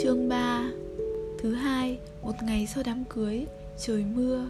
[0.00, 0.70] Chương 3
[1.38, 3.46] Thứ hai, một ngày sau đám cưới,
[3.78, 4.46] trời mưa.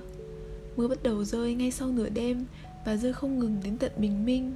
[0.77, 2.45] Mưa bắt đầu rơi ngay sau nửa đêm
[2.85, 4.53] Và rơi không ngừng đến tận bình minh.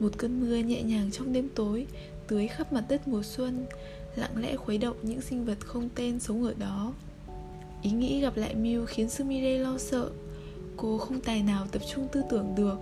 [0.00, 1.86] Một cơn mưa nhẹ nhàng trong đêm tối
[2.26, 3.66] Tưới khắp mặt đất mùa xuân
[4.16, 6.94] Lặng lẽ khuấy động những sinh vật không tên sống ở đó.
[7.82, 10.10] Ý nghĩ gặp lại Miu khiến Sumire lo sợ.
[10.76, 12.78] Cô không tài nào tập trung tư tưởng được.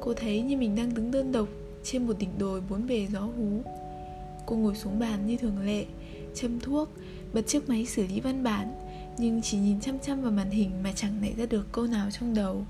[0.00, 1.48] Cô thấy như mình đang đứng đơn độc
[1.84, 3.62] Trên một đỉnh đồi bốn bề gió hú.
[4.46, 5.84] Cô ngồi xuống bàn như thường lệ
[6.34, 6.88] Châm thuốc
[7.32, 8.74] Bật chiếc máy xử lý văn bản
[9.18, 12.10] Nhưng chỉ nhìn chăm chăm vào màn hình Mà chẳng nảy ra được câu nào
[12.10, 12.64] trong đầu.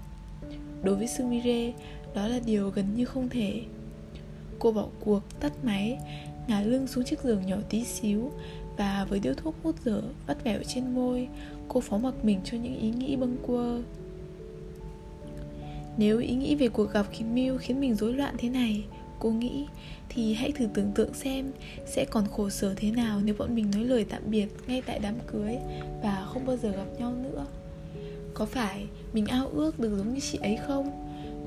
[0.82, 1.72] Đối với Sumire
[2.14, 3.62] Đó là điều gần như không thể.
[4.58, 5.98] Cô bỏ cuộc, tắt máy
[6.48, 8.30] Ngả lưng xuống chiếc giường nhỏ tí xíu
[8.76, 11.28] Và với điếu thuốc hút dở Vắt vẻo trên môi
[11.68, 13.82] Cô phó mặc mình cho những ý nghĩ bâng quơ.
[15.96, 18.84] Nếu ý nghĩ về cuộc gặp khiến Miu khiến mình rối loạn thế này
[19.20, 19.66] Cô nghĩ,
[20.08, 21.52] thì hãy thử tưởng tượng xem
[21.86, 24.98] sẽ còn khổ sở thế nào nếu bọn mình nói lời tạm biệt ngay tại
[24.98, 25.56] đám cưới
[26.02, 27.46] và không bao giờ gặp nhau nữa.
[28.34, 30.90] Có phải mình ao ước được giống như chị ấy không?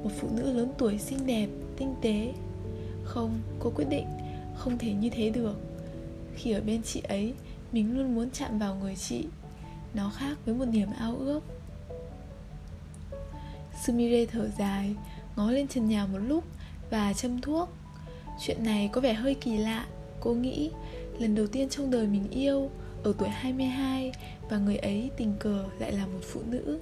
[0.03, 2.33] Một phụ nữ lớn tuổi xinh đẹp, tinh tế.
[3.03, 4.07] Không, cô quyết định
[4.55, 5.55] không thể như thế được.
[6.35, 7.33] Khi ở bên chị ấy,
[7.71, 9.25] mình luôn muốn chạm vào người chị.
[9.93, 11.41] Nó khác với một niềm ao ước.
[13.85, 14.95] Sumire thở dài,
[15.35, 16.43] ngó lên trần nhà một lúc
[16.93, 17.69] và châm thuốc.
[18.39, 19.85] Chuyện này có vẻ hơi kỳ lạ.
[20.19, 20.71] Cô nghĩ,
[21.19, 22.69] lần đầu tiên trong đời mình yêu,
[23.03, 24.11] Ở tuổi 22
[24.49, 26.79] Và người ấy tình cờ lại là một phụ nữ.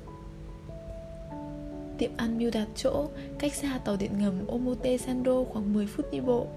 [1.97, 3.07] Tiệm ăn mưu đặt chỗ,
[3.39, 6.47] Cách xa tàu điện ngầm Omote Sando khoảng 10 phút đi bộ.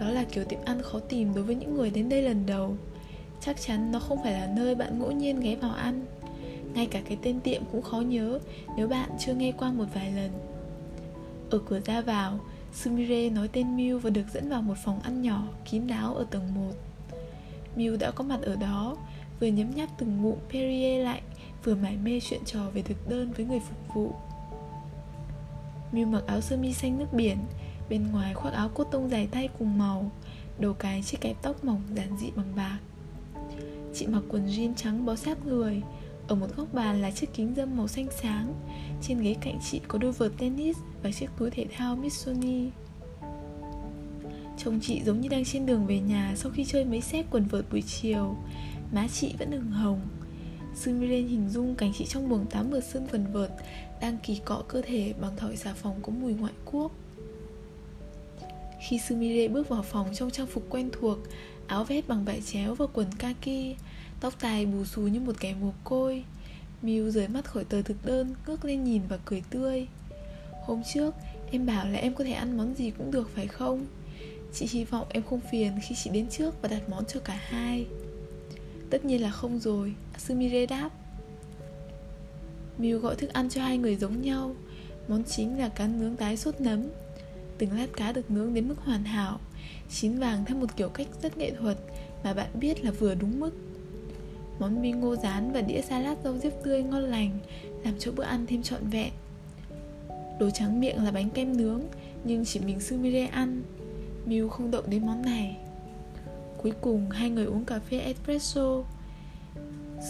[0.00, 2.76] Đó là kiểu tiệm ăn khó tìm đối với những người đến đây lần đầu.
[3.40, 6.06] Chắc chắn nó không phải là nơi bạn ngẫu nhiên ghé vào ăn.
[6.74, 8.38] Ngay cả cái tên tiệm cũng khó nhớ
[8.76, 10.30] Nếu bạn chưa nghe qua một vài lần.
[11.50, 12.40] Ở cửa ra vào
[12.72, 16.26] Sumire nói tên Miu và được dẫn vào một phòng ăn nhỏ, kín đáo ở
[16.30, 16.72] tầng 1
[17.76, 18.96] Miu đã có mặt ở đó,
[19.40, 21.22] vừa nhấm nháp từng ngụm Perrier lạnh
[21.64, 24.12] Vừa mải mê chuyện trò về thực đơn với người phục vụ.
[25.92, 27.38] Miu mặc áo sơ mi xanh nước biển
[27.90, 30.10] Bên ngoài khoác áo cốt tông dài tay cùng màu
[30.58, 32.78] Đầu cái chiếc kẹp tóc mỏng giản dị bằng bạc.
[33.94, 35.82] Chị mặc quần jean trắng bó sát người
[36.30, 38.54] ở một góc bàn là chiếc kính dâm màu xanh sáng.
[39.02, 42.70] Trên ghế cạnh chị có đôi vợt tennis và chiếc túi thể thao Missoni
[44.58, 47.44] Chồng chị giống như đang trên đường về nhà sau khi chơi mấy xếp quần
[47.44, 48.36] vợt buổi chiều.
[48.92, 50.00] Má chị vẫn ửng hồng.
[50.74, 53.50] Sumiren hình dung cảnh chị trong buồng tắm mượt sân quần vợt,
[54.00, 56.92] Đang kỳ cọ cơ thể bằng thỏi xà phòng có mùi ngoại quốc.
[58.88, 61.18] Khi Sumire bước vào phòng trong trang phục quen thuộc,
[61.66, 63.76] Áo vest bằng vải chéo và quần kaki
[64.20, 66.24] Tóc tai bù xù như một kẻ mồ côi.
[66.82, 69.86] Miu rời mắt khỏi tờ thực đơn, Ngước lên nhìn và cười tươi.
[70.66, 71.14] Hôm trước,
[71.50, 73.86] em bảo là em có thể ăn món gì cũng được, phải không?
[74.54, 77.40] Chị hy vọng em không phiền khi chị đến trước và đặt món cho cả
[77.42, 77.86] hai.
[78.90, 80.90] Tất nhiên là không rồi Sumire đáp.
[82.78, 84.54] Miu gọi thức ăn cho hai người giống nhau.
[85.08, 86.82] Món chính là cá nướng tái sốt nấm.
[87.58, 89.40] Từng lát cá được nướng đến mức hoàn hảo,
[89.90, 91.78] Chín vàng theo một kiểu cách rất nghệ thuật
[92.24, 93.50] Mà bạn biết là vừa đúng mức.
[94.60, 97.38] Món mì ngô rán và đĩa salad rau diếp tươi ngon lành,
[97.84, 99.12] Làm cho bữa ăn thêm trọn vẹn.
[100.40, 101.82] Đồ trắng miệng là bánh kem nướng,
[102.24, 103.62] Nhưng chỉ mình Sumire ăn.
[104.26, 105.56] Miu không động đến món này.
[106.62, 108.84] Cuối cùng, hai người uống cà phê espresso.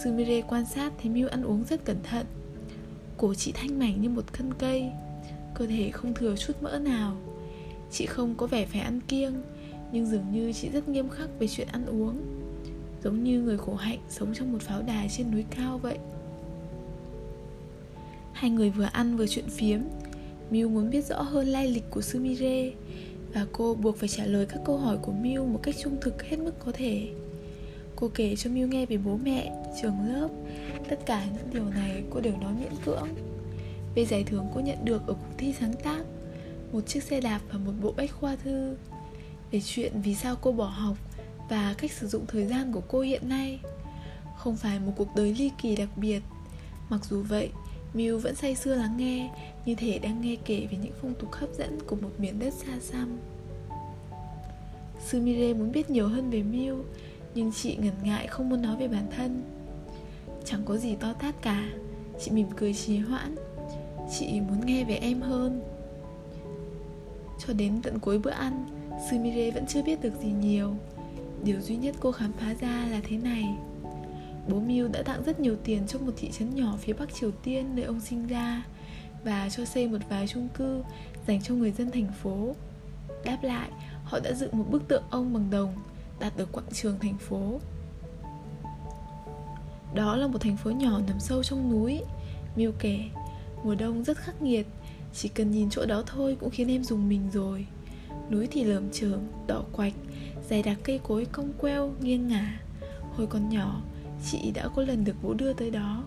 [0.03, 2.25] Sumire quan sát thấy Miu ăn uống rất cẩn thận.
[3.17, 4.91] Cổ chị thanh mảnh như một thân cây,
[5.53, 7.17] Cơ thể không thừa chút mỡ nào.
[7.91, 9.33] Chị không có vẻ phải ăn kiêng,
[9.91, 12.40] Nhưng dường như chị rất nghiêm khắc về chuyện ăn uống.
[13.03, 15.97] Giống như người khổ hạnh sống trong một pháo đài trên núi cao vậy.
[18.33, 19.79] Hai người vừa ăn vừa chuyện phiếm
[20.49, 22.71] Miu muốn biết rõ hơn lai lịch của Sumire
[23.33, 26.23] Và cô buộc phải trả lời các câu hỏi của Miu một cách trung thực
[26.23, 27.09] hết mức có thể.
[27.95, 29.51] Cô kể cho Miu nghe về bố mẹ,
[29.81, 30.27] trường lớp
[30.89, 33.07] Tất cả những điều này cô đều nói miễn cưỡng.
[33.95, 36.03] Về giải thưởng cô nhận được ở cuộc thi sáng tác
[36.71, 38.75] Một chiếc xe đạp và một bộ bách khoa thư.
[39.51, 40.97] Về chuyện vì sao cô bỏ học
[41.49, 43.59] và cách sử dụng thời gian của cô hiện nay.
[44.37, 46.21] Không phải một cuộc đời ly kỳ đặc biệt.
[46.89, 47.49] Mặc dù vậy,
[47.93, 49.29] Miu vẫn say sưa lắng nghe,
[49.65, 52.53] Như thể đang nghe kể về những phong tục hấp dẫn Của một miền đất
[52.53, 53.17] xa xăm.
[55.07, 56.83] Sumire muốn biết nhiều hơn về Miu,
[57.35, 59.43] Nhưng chị ngần ngại không muốn nói về bản thân.
[60.45, 61.69] Chẳng có gì to tát cả,
[62.21, 63.35] Chị mỉm cười trì hoãn.
[64.19, 65.61] Chị muốn nghe về em hơn.
[67.47, 68.65] Cho đến tận cuối bữa ăn
[69.09, 70.75] Sumire vẫn chưa biết được gì nhiều.
[71.43, 73.45] Điều duy nhất cô khám phá ra là thế này.
[74.49, 77.31] Bố Miu đã tặng rất nhiều tiền cho một thị trấn nhỏ phía Bắc Triều
[77.31, 78.63] Tiên nơi ông sinh ra
[79.23, 80.83] Và cho xây một vài chung cư
[81.27, 82.55] dành cho người dân thành phố.
[83.25, 83.69] Đáp lại,
[84.03, 85.73] họ đã dựng một bức tượng ông bằng đồng
[86.19, 87.59] đặt ở quảng trường thành phố.
[89.95, 92.01] Đó là một thành phố nhỏ nằm sâu trong núi.
[92.55, 92.99] Miu kể
[93.63, 94.67] Mùa đông rất khắc nghiệt
[95.13, 97.65] Chỉ cần nhìn chỗ đó thôi cũng khiến em dùng mình rồi.
[98.29, 99.93] Núi thì lởm chởm, đỏ quạch
[100.51, 102.59] Dày đặc cây cối cong queo, nghiêng ngả.
[103.15, 103.81] Hồi còn nhỏ,
[104.31, 106.03] chị đã có lần được bố đưa tới đó.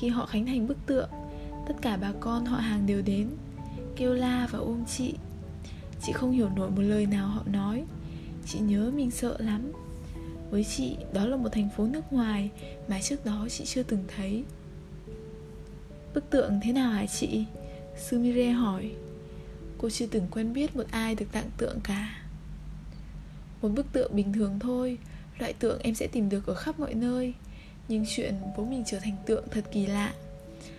[0.00, 1.08] Khi họ khánh thành bức tượng
[1.68, 3.28] Tất cả bà con họ hàng đều đến
[3.96, 5.14] Kêu la và ôm chị.
[6.02, 7.84] Chị không hiểu nổi một lời nào họ nói.
[8.46, 9.72] Chị nhớ mình sợ lắm.
[10.50, 12.50] Với chị, đó là một thành phố nước ngoài
[12.88, 14.44] Mà trước đó chị chưa từng thấy.
[16.14, 17.44] Bức tượng thế nào hả chị?
[18.10, 18.90] Sumire hỏi.
[19.78, 22.25] Cô chưa từng quen biết một ai được tặng tượng cả.
[23.62, 24.98] Một bức tượng bình thường thôi.
[25.38, 27.34] Loại tượng em sẽ tìm được ở khắp mọi nơi,
[27.88, 30.14] Nhưng chuyện bố mình trở thành tượng thật kỳ lạ.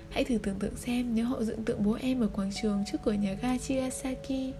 [0.09, 2.97] Hãy thử tưởng tượng xem nếu họ dựng tượng bố em ở quảng trường trước
[3.03, 4.53] cửa nhà ga Chigasaki,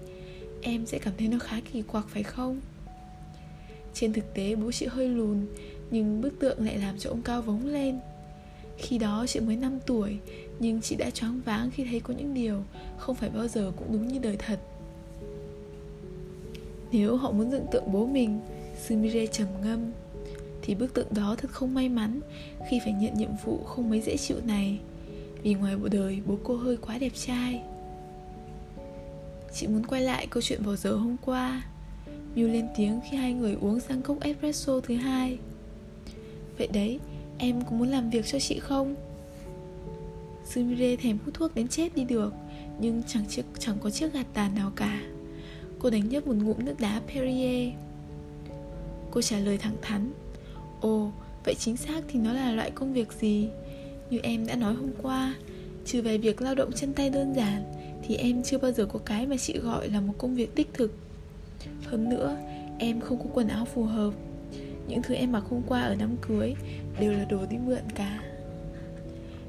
[0.61, 2.61] Em sẽ cảm thấy nó khá kỳ quặc, phải không?
[3.93, 5.45] Trên thực tế, bố chị hơi lùn,
[5.91, 7.99] Nhưng bức tượng lại làm cho ông cao vống lên.
[8.77, 10.17] Khi đó chị mới 5 tuổi,
[10.59, 12.63] Nhưng chị đã choáng váng khi thấy có những điều
[12.97, 14.59] Không phải bao giờ cũng đúng như đời thật.
[16.91, 18.39] Nếu họ muốn dựng tượng bố mình
[18.87, 19.79] Sumire trầm ngâm
[20.61, 22.19] Thì bức tượng đó thật không may mắn
[22.69, 24.79] Khi phải nhận nhiệm vụ không mấy dễ chịu này
[25.43, 27.61] Vì ngoài bộ đời bố cô hơi quá đẹp trai.
[29.53, 31.63] Chị muốn quay lại câu chuyện vào giờ hôm qua
[32.35, 35.37] Miu lên tiếng khi hai người uống sang cốc espresso thứ hai.
[36.57, 36.99] Vậy đấy,
[37.37, 38.95] em có muốn làm việc cho chị không?
[40.49, 42.33] Sumire thèm hút thuốc đến chết đi được
[42.79, 45.01] Nhưng chẳng chiếc chẳng có chiếc gạt tàn nào cả.
[45.79, 47.73] Cô đánh nhấp một ngụm nước đá Perrier.
[49.11, 50.11] Cô trả lời thẳng thắn
[50.81, 51.11] Ồ,
[51.45, 53.49] vậy chính xác thì nó là loại công việc gì?
[54.09, 55.35] Như em đã nói hôm qua
[55.85, 57.63] Trừ về việc lao động chân tay đơn giản
[58.07, 60.73] Thì em chưa bao giờ có cái mà chị gọi là một công việc đích
[60.73, 60.91] thực.
[61.83, 62.37] Hơn nữa,
[62.79, 64.13] em không có quần áo phù hợp.
[64.87, 66.53] Những thứ em mặc hôm qua ở đám cưới
[66.99, 68.23] Đều là đồ đi mượn cả.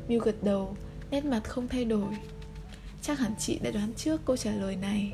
[0.08, 0.76] Miu gật đầu,
[1.10, 2.14] nét mặt không thay đổi.
[3.02, 5.12] Chắc hẳn chị đã đoán trước câu trả lời này.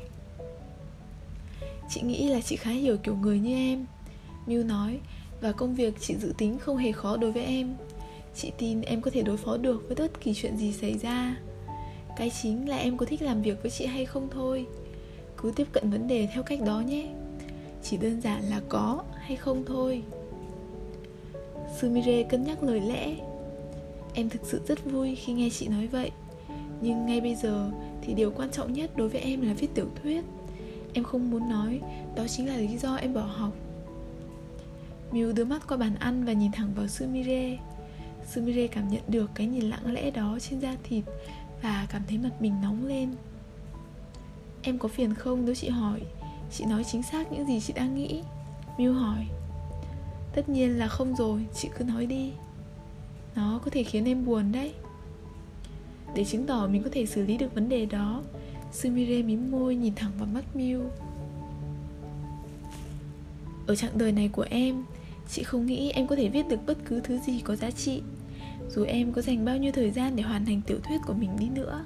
[1.89, 3.85] Chị nghĩ là chị khá hiểu kiểu người như em.
[4.47, 4.99] Miu nói,
[5.41, 7.75] Và công việc chị dự tính không hề khó đối với em.
[8.35, 11.37] Chị tin em có thể đối phó được với bất kỳ chuyện gì xảy ra.
[12.17, 14.65] Cái chính là em có thích làm việc với chị hay không thôi.
[15.37, 17.07] Cứ tiếp cận vấn đề theo cách đó nhé.
[17.83, 20.03] Chỉ đơn giản là có hay không thôi.
[21.81, 23.15] Sumire cân nhắc lời lẽ.
[24.13, 26.11] Em thực sự rất vui khi nghe chị nói vậy.
[26.81, 27.71] Nhưng ngay bây giờ
[28.01, 30.21] thì điều quan trọng nhất đối với em là viết tiểu thuyết.
[30.95, 31.81] Em không muốn nói
[32.15, 33.53] Đó chính là lý do em bỏ học.
[35.11, 37.57] Miu đưa mắt qua bàn ăn và nhìn thẳng vào Sumire.
[38.33, 41.03] Sumire cảm nhận được cái nhìn lặng lẽ đó trên da thịt
[41.61, 43.13] Và cảm thấy mặt mình nóng lên.
[44.61, 45.45] Em có phiền không?
[45.45, 46.01] Nếu chị hỏi.
[46.51, 48.23] Chị nói chính xác những gì chị đang nghĩ.
[48.77, 49.25] Miu hỏi.
[50.35, 52.31] Tất nhiên là không rồi, chị cứ nói đi.
[53.35, 54.73] Nó có thể khiến em buồn đấy.
[56.15, 58.21] Để chứng tỏ mình có thể xử lý được vấn đề đó
[58.75, 60.81] Sumire mím môi nhìn thẳng vào mắt Miu.
[63.67, 64.83] Ở chặng đời này của em
[65.29, 68.01] Chị không nghĩ em có thể viết được bất cứ thứ gì có giá trị.
[68.69, 71.29] Dù em có dành bao nhiêu thời gian để hoàn thành tiểu thuyết của mình
[71.39, 71.85] đi nữa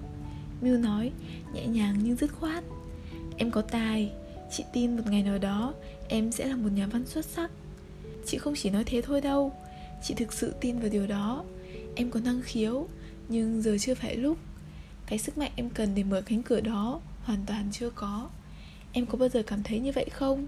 [0.61, 1.11] Miu nói,
[1.53, 2.63] nhẹ nhàng nhưng dứt khoát.
[3.37, 4.11] Em có tài,
[4.51, 5.73] chị tin một ngày nào đó
[6.07, 7.51] em sẽ là một nhà văn xuất sắc.
[8.25, 9.53] Chị không chỉ nói thế thôi đâu
[10.03, 11.43] Chị thực sự tin vào điều đó.
[11.95, 12.87] Em có năng khiếu
[13.29, 14.37] Nhưng giờ chưa phải lúc
[15.09, 18.29] cái sức mạnh em cần để mở cánh cửa đó Hoàn toàn chưa có.
[18.91, 20.47] Em có bao giờ cảm thấy như vậy không?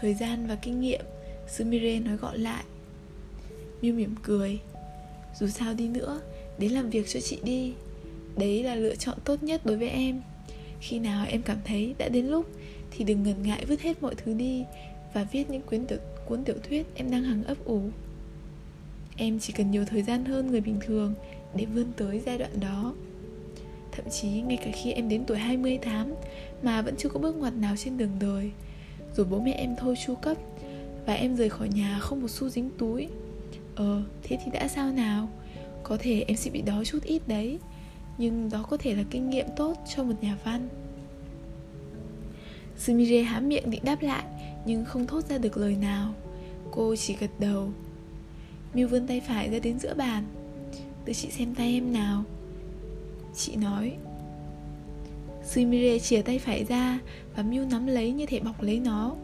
[0.00, 1.00] Thời gian và kinh nghiệm
[1.48, 2.64] Sumire nói gọn lại.
[3.82, 4.60] Miu mỉm cười.
[5.40, 6.20] Dù sao đi nữa
[6.58, 7.72] Đến làm việc cho chị đi.
[8.36, 10.22] Đấy là lựa chọn tốt nhất đối với em.
[10.80, 12.46] Khi nào em cảm thấy đã đến lúc
[12.90, 14.64] Thì đừng ngần ngại vứt hết mọi thứ đi
[15.14, 17.82] Và viết những cuốn tiểu, cuốn tiểu thuyết em đang hằng ấp ủ.
[19.16, 21.14] Em chỉ cần nhiều thời gian hơn người bình thường
[21.54, 22.94] Để vươn tới giai đoạn đó.
[23.92, 26.14] Thậm chí ngay cả khi em đến tuổi 28
[26.62, 28.50] Mà vẫn chưa có bước ngoặt nào trên đường đời.
[29.16, 30.36] Rồi bố mẹ em thôi chu cấp
[31.06, 33.08] và em rời khỏi nhà không một xu dính túi.
[33.74, 35.28] Ờ, thế thì đã sao nào?
[35.82, 37.58] Có thể em sẽ bị đói chút ít đấy
[38.18, 40.68] Nhưng đó có thể là kinh nghiệm tốt cho một nhà văn.
[42.78, 44.24] Sumire há miệng định đáp lại
[44.66, 46.14] Nhưng không thốt ra được lời nào.
[46.70, 47.70] Cô chỉ gật đầu.
[48.74, 50.24] Miu vươn tay phải ra đến giữa bàn.
[51.04, 52.24] Tự chị xem tay em nào.
[53.36, 53.92] Chị nói.
[55.44, 56.98] Sumire chìa tay phải ra
[57.36, 59.14] Và Miu nắm lấy như thể bọc lấy nó.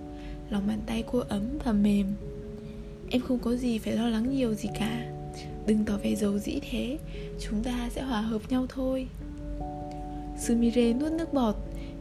[0.51, 2.07] Lòng bàn tay cô ấm và mềm.
[3.11, 5.07] Em không có gì phải lo lắng nhiều gì cả.
[5.67, 6.99] Đừng tỏ vẻ dầu dĩ thế.
[7.41, 9.09] Chúng ta sẽ hòa hợp nhau thôi.
[10.39, 11.55] Sumire nuốt nước bọt,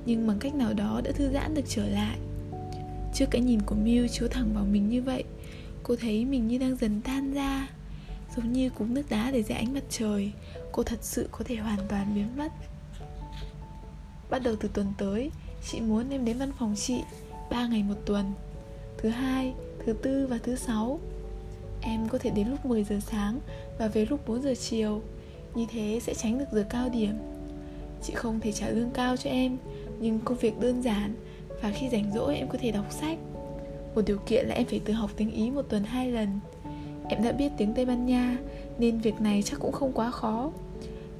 [0.05, 2.17] Nhưng bằng cách nào đó đã thư giãn được trở lại.
[3.13, 5.23] Trước cái nhìn của Miu chiếu thẳng vào mình như vậy,
[5.83, 7.67] Cô thấy mình như đang dần tan ra,
[8.35, 10.31] Giống như cúng nước đá để dưới ánh mặt trời.
[10.77, 12.51] Cô thật sự có thể hoàn toàn biến mất.
[14.29, 15.31] Bắt đầu từ tuần tới
[15.69, 17.01] Chị muốn em đến văn phòng chị
[17.49, 18.33] 3 ngày một tuần
[18.97, 19.53] Thứ hai,
[19.85, 20.99] thứ tư và thứ sáu.
[21.81, 23.39] Em có thể đến lúc 10 giờ sáng
[23.79, 25.01] Và về lúc 4 giờ chiều.
[25.55, 27.17] Như thế sẽ tránh được giờ cao điểm.
[28.03, 29.57] Chị không thể trả lương cao cho em
[29.99, 31.15] Nhưng công việc đơn giản
[31.61, 33.17] Và khi rảnh rỗi em có thể đọc sách.
[33.95, 36.39] Một điều kiện là em phải tự học tiếng Ý một tuần hai lần.
[37.09, 38.37] Em đã biết tiếng Tây Ban Nha
[38.77, 40.51] Nên việc này chắc cũng không quá khó.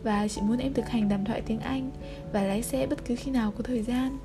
[0.08, 1.92] Và chị muốn em thực hành đàm thoại tiếng Anh
[2.34, 4.18] Và lái xe bất cứ khi nào có thời gian.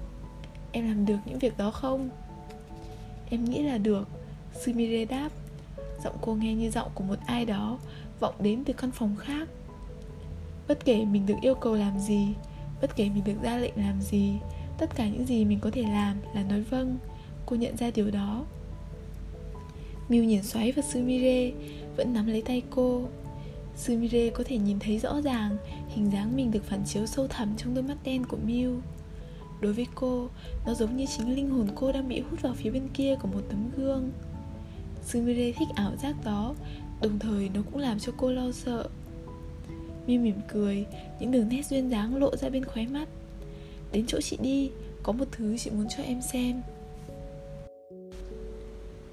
[0.73, 2.11] Em làm được những việc đó không?
[3.31, 4.09] Em nghĩ là được.
[4.65, 5.29] Sumire đáp,
[6.05, 7.79] Giọng cô nghe như giọng của một ai đó
[8.21, 9.49] Vọng đến từ căn phòng khác.
[10.69, 12.29] Bất kể mình được yêu cầu làm gì,
[12.81, 14.35] Bất kể mình được ra lệnh làm gì,
[14.79, 16.99] Tất cả những gì mình có thể làm là nói vâng.
[17.47, 18.45] Cô nhận ra điều đó.
[20.09, 21.51] Miu nhìn xoáy vào Sumire,
[21.97, 23.09] Vẫn nắm lấy tay cô.
[23.77, 25.57] Sumire có thể nhìn thấy rõ ràng
[25.89, 28.81] Hình dáng mình được phản chiếu sâu thẳm trong đôi mắt đen của Miu.
[29.61, 30.29] Đối với cô,
[30.67, 33.29] nó giống như chính linh hồn cô đang bị hút vào phía bên kia của
[33.29, 34.11] một tấm gương.
[35.07, 36.55] Sumire thích ảo giác đó
[37.03, 38.89] Đồng thời nó cũng làm cho cô lo sợ.
[40.07, 40.87] Miu mỉm cười
[41.21, 43.09] Những đường nét duyên dáng lộ ra bên khóe mắt.
[43.93, 44.71] Đến chỗ chị đi
[45.03, 46.63] Có một thứ chị muốn cho em xem.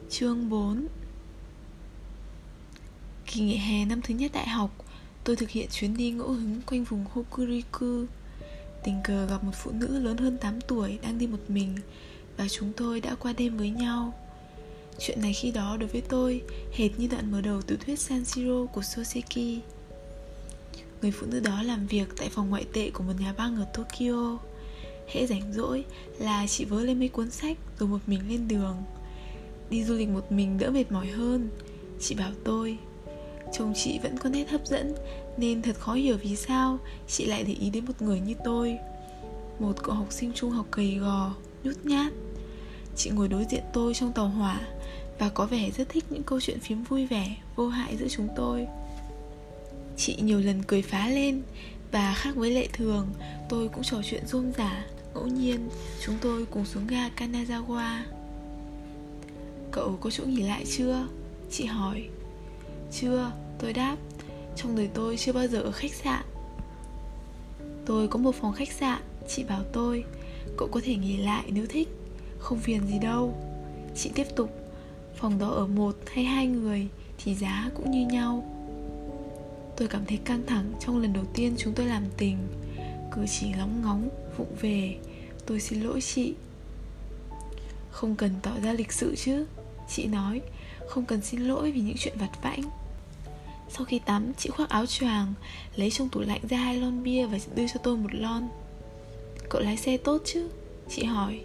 [0.09, 0.87] Chương 4
[3.31, 4.85] Kỳ nghỉ hè năm thứ nhất đại học,
[5.23, 8.05] Tôi thực hiện chuyến đi ngẫu hứng quanh vùng Hokuriku.
[8.83, 11.75] Tình cờ gặp một phụ nữ lớn hơn 8 tuổi đang đi một mình
[12.37, 14.13] Và chúng tôi đã qua đêm với nhau.
[14.99, 16.41] Chuyện này khi đó đối với tôi
[16.73, 19.59] hệt như đoạn mở đầu tiểu thuyết Sanjiro của Soseki.
[21.01, 23.65] Người phụ nữ đó làm việc tại phòng ngoại tệ của một nhà băng ở
[23.73, 24.37] Tokyo.
[25.07, 25.85] Hễ rảnh rỗi
[26.19, 28.83] là chị vớ lên mấy cuốn sách rồi một mình lên đường.
[29.69, 31.49] Đi du lịch một mình đỡ mệt mỏi hơn,
[31.99, 32.77] Chị bảo tôi.
[33.53, 34.95] Trông chị vẫn có nét hấp dẫn,
[35.37, 38.77] Nên thật khó hiểu vì sao Chị lại để ý đến một người như tôi.
[39.59, 42.13] Một cậu học sinh trung học gầy gò, Nhút nhát.
[42.95, 44.61] Chị ngồi đối diện tôi trong tàu hỏa
[45.19, 48.27] Và có vẻ rất thích những câu chuyện phím vui vẻ, Vô hại giữa chúng
[48.35, 48.67] tôi.
[49.97, 51.41] Chị nhiều lần cười phá lên
[51.91, 53.07] Và khác với lệ thường,
[53.49, 55.69] Tôi cũng trò chuyện rôm rả, Ngẫu nhiên
[56.05, 57.99] chúng tôi cùng xuống ga Kanazawa.
[59.71, 61.07] Cậu có chỗ nghỉ lại chưa?
[61.51, 62.09] Chị hỏi.
[62.91, 63.97] Chưa, tôi đáp.
[64.55, 66.23] Trong đời tôi chưa bao giờ ở khách sạn.
[67.85, 70.03] Tôi có một phòng khách sạn Chị bảo tôi.
[70.57, 71.87] Cậu có thể nghỉ lại nếu thích
[72.39, 73.37] Không phiền gì đâu.
[73.95, 74.49] Chị tiếp tục.
[75.15, 76.87] Phòng đó ở một hay hai người
[77.23, 78.55] Thì giá cũng như nhau.
[79.77, 82.37] Tôi cảm thấy căng thẳng trong lần đầu tiên chúng tôi làm tình.
[83.11, 84.97] Cử chỉ lóng ngóng, vụng về.
[85.45, 86.33] Tôi xin lỗi chị.
[87.91, 89.45] Không cần tỏ ra lịch sự chứ
[89.89, 90.41] Chị nói.
[90.87, 92.61] Không cần xin lỗi vì những chuyện vặt vãnh.
[93.69, 95.33] Sau khi tắm chị khoác áo choàng
[95.75, 98.47] Lấy trong tủ lạnh ra hai lon bia Và đưa cho tôi một lon.
[99.49, 100.49] Cậu lái xe tốt chứ?
[100.89, 101.39] Chị hỏi.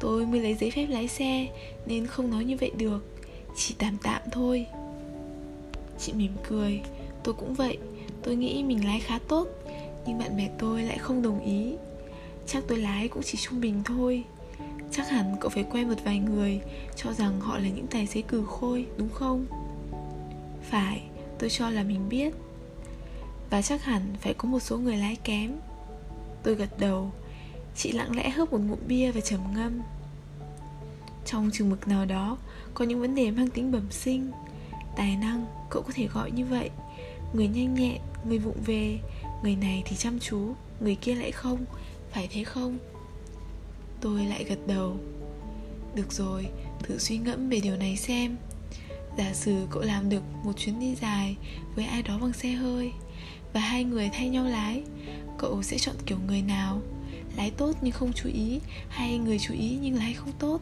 [0.00, 1.46] Tôi mới lấy giấy phép lái xe
[1.86, 3.20] Nên không nói như vậy được.
[3.56, 4.66] Chỉ tạm tạm thôi.
[5.98, 6.80] Chị mỉm cười.
[7.24, 7.78] Tôi cũng vậy.
[8.22, 9.48] Tôi nghĩ mình lái khá tốt
[10.06, 11.74] Nhưng bạn bè tôi lại không đồng ý.
[12.46, 14.24] Chắc tôi lái cũng chỉ trung bình thôi.
[14.92, 16.60] Chắc hẳn cậu phải quen một vài người
[16.96, 19.46] Cho rằng họ là những tài xế cừ khôi Đúng không?
[20.70, 21.02] Phải,
[21.38, 22.34] tôi cho là mình biết.
[23.50, 25.52] Và chắc hẳn phải có một số người lái kém.
[26.42, 27.12] Tôi gật đầu
[27.76, 29.80] Chị lặng lẽ hớp một ngụm bia và trầm ngâm.
[31.26, 32.38] Trong chừng mực nào đó
[32.74, 34.30] Có những vấn đề mang tính bẩm sinh
[34.96, 36.70] Tài năng, cậu có thể gọi như vậy.
[37.32, 38.98] Người nhanh nhẹn, người vụng về
[39.42, 41.64] Người này thì chăm chú Người kia lại không
[42.10, 42.78] Phải thế không?
[44.00, 44.96] Tôi lại gật đầu.
[45.94, 46.48] Được rồi,
[46.82, 48.36] thử suy ngẫm về điều này xem.
[49.18, 51.36] Giả sử cậu làm được một chuyến đi dài
[51.74, 52.92] Với ai đó bằng xe hơi
[53.52, 54.82] Và hai người thay nhau lái
[55.38, 56.80] Cậu sẽ chọn kiểu người nào?
[57.36, 60.60] Lái tốt nhưng không chú ý Hay người chú ý nhưng lái không tốt?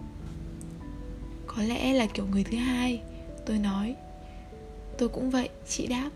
[1.46, 3.00] Có lẽ là kiểu người thứ hai
[3.46, 3.94] Tôi nói.
[4.98, 6.10] Tôi cũng vậy, chị đáp.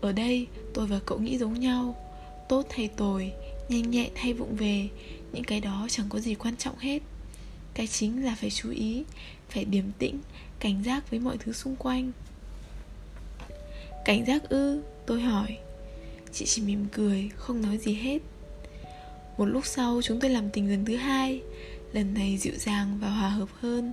[0.00, 1.96] Ở đây tôi và cậu nghĩ giống nhau.
[2.48, 3.32] Tốt hay tồi
[3.68, 4.88] Nhanh nhẹn hay vụng về
[5.32, 7.02] những cái đó chẳng có gì quan trọng hết.
[7.74, 9.04] Cái chính là phải chú ý
[9.48, 10.18] phải điềm tĩnh
[10.64, 12.12] cảnh giác với mọi thứ xung quanh.
[14.04, 14.82] Cảnh giác ư?
[15.06, 15.58] Tôi hỏi.
[16.32, 18.18] Chị chỉ mỉm cười không nói gì hết.
[19.38, 21.40] Một lúc sau chúng tôi làm tình lần thứ hai.
[21.92, 23.92] Lần này dịu dàng và hòa hợp hơn.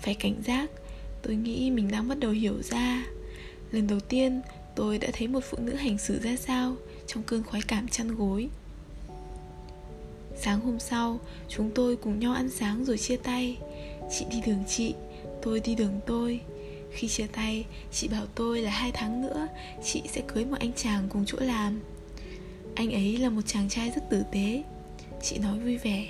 [0.00, 0.70] Phải cảnh giác
[1.22, 3.06] tôi nghĩ mình đang bắt đầu hiểu ra.
[3.70, 4.40] Lần đầu tiên
[4.76, 6.76] tôi đã thấy một phụ nữ hành xử ra sao
[7.06, 8.48] trong cơn khoái cảm chăn gối.
[10.36, 13.58] Sáng hôm sau, chúng tôi cùng nhau ăn sáng rồi chia tay.
[14.18, 14.94] Chị đi đường chị,
[15.42, 16.40] tôi đi đường tôi.
[16.90, 19.48] Khi chia tay, chị bảo tôi là hai tháng nữa
[19.84, 21.80] Chị sẽ cưới một anh chàng cùng chỗ làm.
[22.74, 24.62] Anh ấy là một chàng trai rất tử tế.
[25.22, 26.08] Chị nói vui vẻ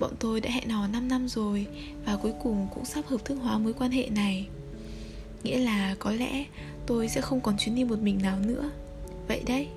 [0.00, 1.66] Bọn tôi đã hẹn hò 5 năm rồi
[2.04, 4.46] Và cuối cùng cũng sắp hợp thức hóa mối quan hệ này.
[5.42, 6.44] Nghĩa là có lẽ
[6.86, 8.70] tôi sẽ không còn chuyến đi một mình nào nữa.
[9.28, 9.68] Vậy đấy.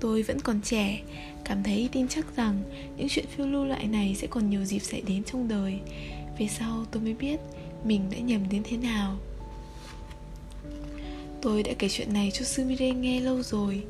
[0.00, 1.02] Tôi vẫn còn trẻ
[1.44, 2.62] Cảm thấy tin chắc rằng
[2.96, 5.80] Những chuyện phiêu lưu loại này sẽ còn nhiều dịp xảy đến trong đời.
[6.38, 7.40] Về sau tôi mới biết
[7.84, 9.16] mình đã nhầm đến thế nào?
[11.42, 13.84] Tôi đã kể chuyện này cho Sumire nghe lâu rồi.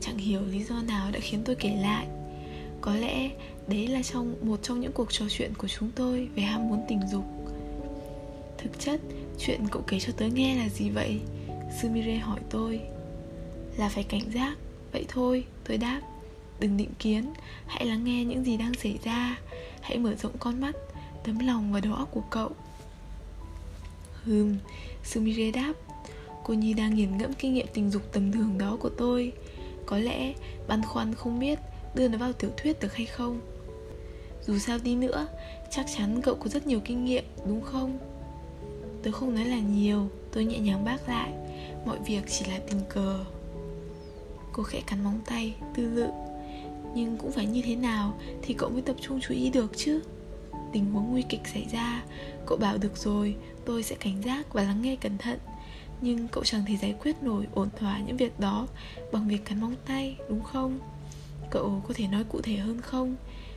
[0.00, 2.06] Chẳng hiểu lý do nào đã khiến tôi kể lại.
[2.80, 3.30] Có lẽ
[3.68, 6.84] đấy là trong một trong những cuộc trò chuyện của chúng tôi về ham muốn
[6.88, 7.24] tình dục.
[8.58, 9.00] Thực chất,
[9.38, 11.20] chuyện cậu kể cho tớ nghe là gì vậy?
[11.82, 12.80] Sumire hỏi tôi.
[13.76, 14.56] Là phải cảnh giác.
[14.92, 16.00] Vậy thôi, tôi đáp.
[16.60, 17.32] Đừng định kiến,
[17.66, 19.38] hãy lắng nghe những gì đang xảy ra.
[19.80, 20.76] Hãy mở rộng con mắt,
[21.24, 22.50] tấm lòng và đầu óc của cậu.
[24.26, 24.56] Hừm,
[25.04, 25.72] Sumire đáp
[26.44, 29.32] Cô Nhi đang nghiền ngẫm kinh nghiệm tình dục tầm thường đó của tôi.
[29.86, 30.34] Có lẽ
[30.68, 31.58] băn khoăn không biết
[31.94, 33.40] đưa nó vào tiểu thuyết được hay không.
[34.46, 35.26] Dù sao đi nữa,
[35.70, 37.98] chắc chắn cậu có rất nhiều kinh nghiệm, đúng không?
[39.02, 41.32] Tôi không nói là nhiều, tôi nhẹ nhàng bác lại.
[41.86, 43.24] Mọi việc chỉ là tình cờ.
[44.52, 46.08] Cô khẽ cắn móng tay, tư lự.
[46.94, 50.00] Nhưng cũng phải như thế nào Thì cậu mới tập trung chú ý được chứ?
[50.72, 52.04] Tình huống nguy kịch xảy ra
[52.46, 55.38] Cậu bảo được rồi Tôi sẽ cảnh giác và lắng nghe cẩn thận
[56.00, 58.66] Nhưng cậu chẳng thể giải quyết nổi ổn thỏa những việc đó
[59.12, 60.78] Bằng việc cắn móng tay, đúng không?
[61.50, 63.16] Cậu có thể nói cụ thể hơn không?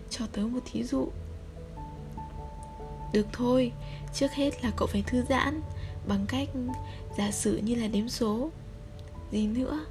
[0.09, 1.07] Cho tớ một thí dụ
[3.13, 3.71] Được thôi,
[4.13, 5.61] trước hết là cậu phải thư giãn
[6.07, 6.49] Bằng cách
[7.17, 8.49] giả sử như là đếm số
[9.31, 9.85] Gì nữa?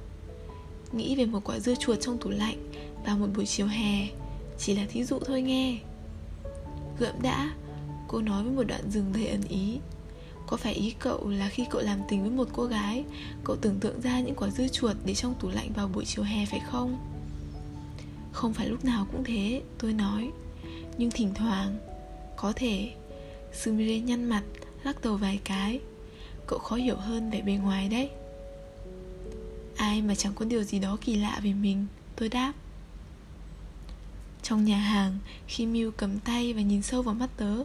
[0.91, 2.71] Nghĩ về một quả dưa chuột trong tủ lạnh
[3.05, 4.07] Vào một buổi chiều hè
[4.57, 5.79] Chỉ là thí dụ thôi nghe
[6.99, 7.53] Gượm đã
[8.07, 9.79] Cô nói với một đoạn rừng đầy ẩn ý
[10.49, 13.03] có phải ý cậu là khi cậu làm tình với một cô gái,
[13.43, 16.23] Cậu tưởng tượng ra những quả dưa chuột Để trong tủ lạnh vào buổi chiều
[16.23, 16.97] hè phải không?
[18.31, 20.31] Không phải lúc nào cũng thế, Tôi nói.
[20.97, 21.77] Nhưng thỉnh thoảng,
[22.37, 22.93] Có thể.
[23.53, 24.43] Sumire nhăn mặt,
[24.83, 25.79] Lắc đầu vài cái.
[26.47, 28.09] Cậu khó hiểu hơn vẻ bề ngoài đấy.
[29.75, 31.85] Ai mà chẳng có điều gì đó kỳ lạ về mình,
[32.15, 32.53] Tôi đáp.
[34.43, 37.63] Trong nhà hàng, Khi Miu cầm tay và nhìn sâu vào mắt tớ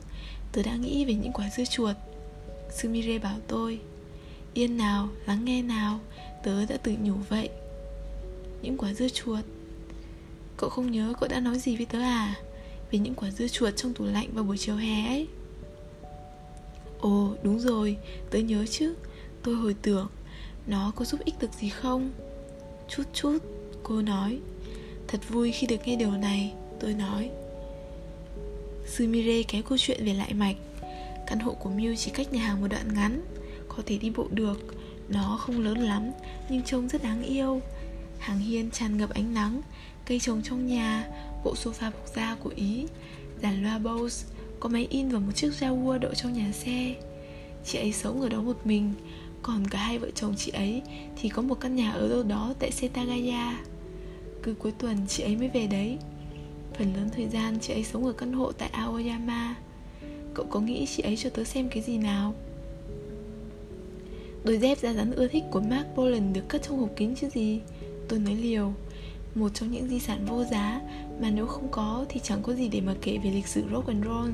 [0.53, 1.97] Tớ đã nghĩ về những quả dưa chuột.
[2.71, 3.81] Sumire bảo tôi
[4.55, 6.01] Yên nào, lắng nghe nào
[6.43, 7.49] Tớ đã tự nhủ vậy.
[8.63, 9.45] Những quả dưa chuột.
[10.57, 12.35] Cậu không nhớ cậu đã nói gì với tớ à?
[12.91, 15.29] Về những quả dưa chuột trong tủ lạnh vào buổi chiều hè ấy.
[17.01, 17.97] Ồ đúng rồi
[18.31, 18.95] Tớ nhớ chứ.
[19.43, 20.09] Tôi hồi tưởng
[20.67, 22.11] nó có giúp ích được gì không?
[22.89, 23.39] Chút chút
[23.83, 24.39] Cô nói.
[25.09, 27.31] Thật vui khi được nghe điều này Tôi nói.
[28.87, 30.57] Sumire kéo câu chuyện về lại mạch.
[31.27, 33.23] Căn hộ của Miu chỉ cách nhà hàng một đoạn ngắn,
[33.69, 34.75] Có thể đi bộ được.
[35.09, 36.11] Nó không lớn lắm,
[36.49, 37.61] Nhưng trông rất đáng yêu.
[38.19, 39.61] Hàng hiên tràn ngập ánh nắng,
[40.07, 41.07] Cây trồng trong nhà,
[41.45, 42.87] Bộ sofa bọc da của Ý
[43.43, 44.27] Dàn loa Bose,
[44.61, 46.95] Có máy in và một chiếc Jaguar đậu trong nhà xe.
[47.65, 48.95] Chị ấy sống ở đó một mình,
[49.43, 50.83] còn cả hai vợ chồng chị ấy
[51.17, 53.59] thì có một căn nhà ở đâu đó tại Setagaya.
[54.43, 55.99] Cứ cuối tuần chị ấy mới về đấy.
[56.79, 59.55] Phần lớn thời gian chị ấy sống ở căn hộ tại Aoyama.
[60.35, 62.35] Cậu có nghĩ chị ấy cho tớ xem cái gì nào?
[64.45, 67.29] Đôi dép da rắn ưa thích của Mark Bolan được cất trong hộp kính chứ
[67.35, 67.61] gì?
[68.09, 68.73] Tôi nói liều.
[69.35, 70.81] Một trong những di sản vô giá
[71.21, 73.87] Mà nếu không có thì chẳng có gì để mà kể về lịch sử rock
[73.87, 74.31] and roll.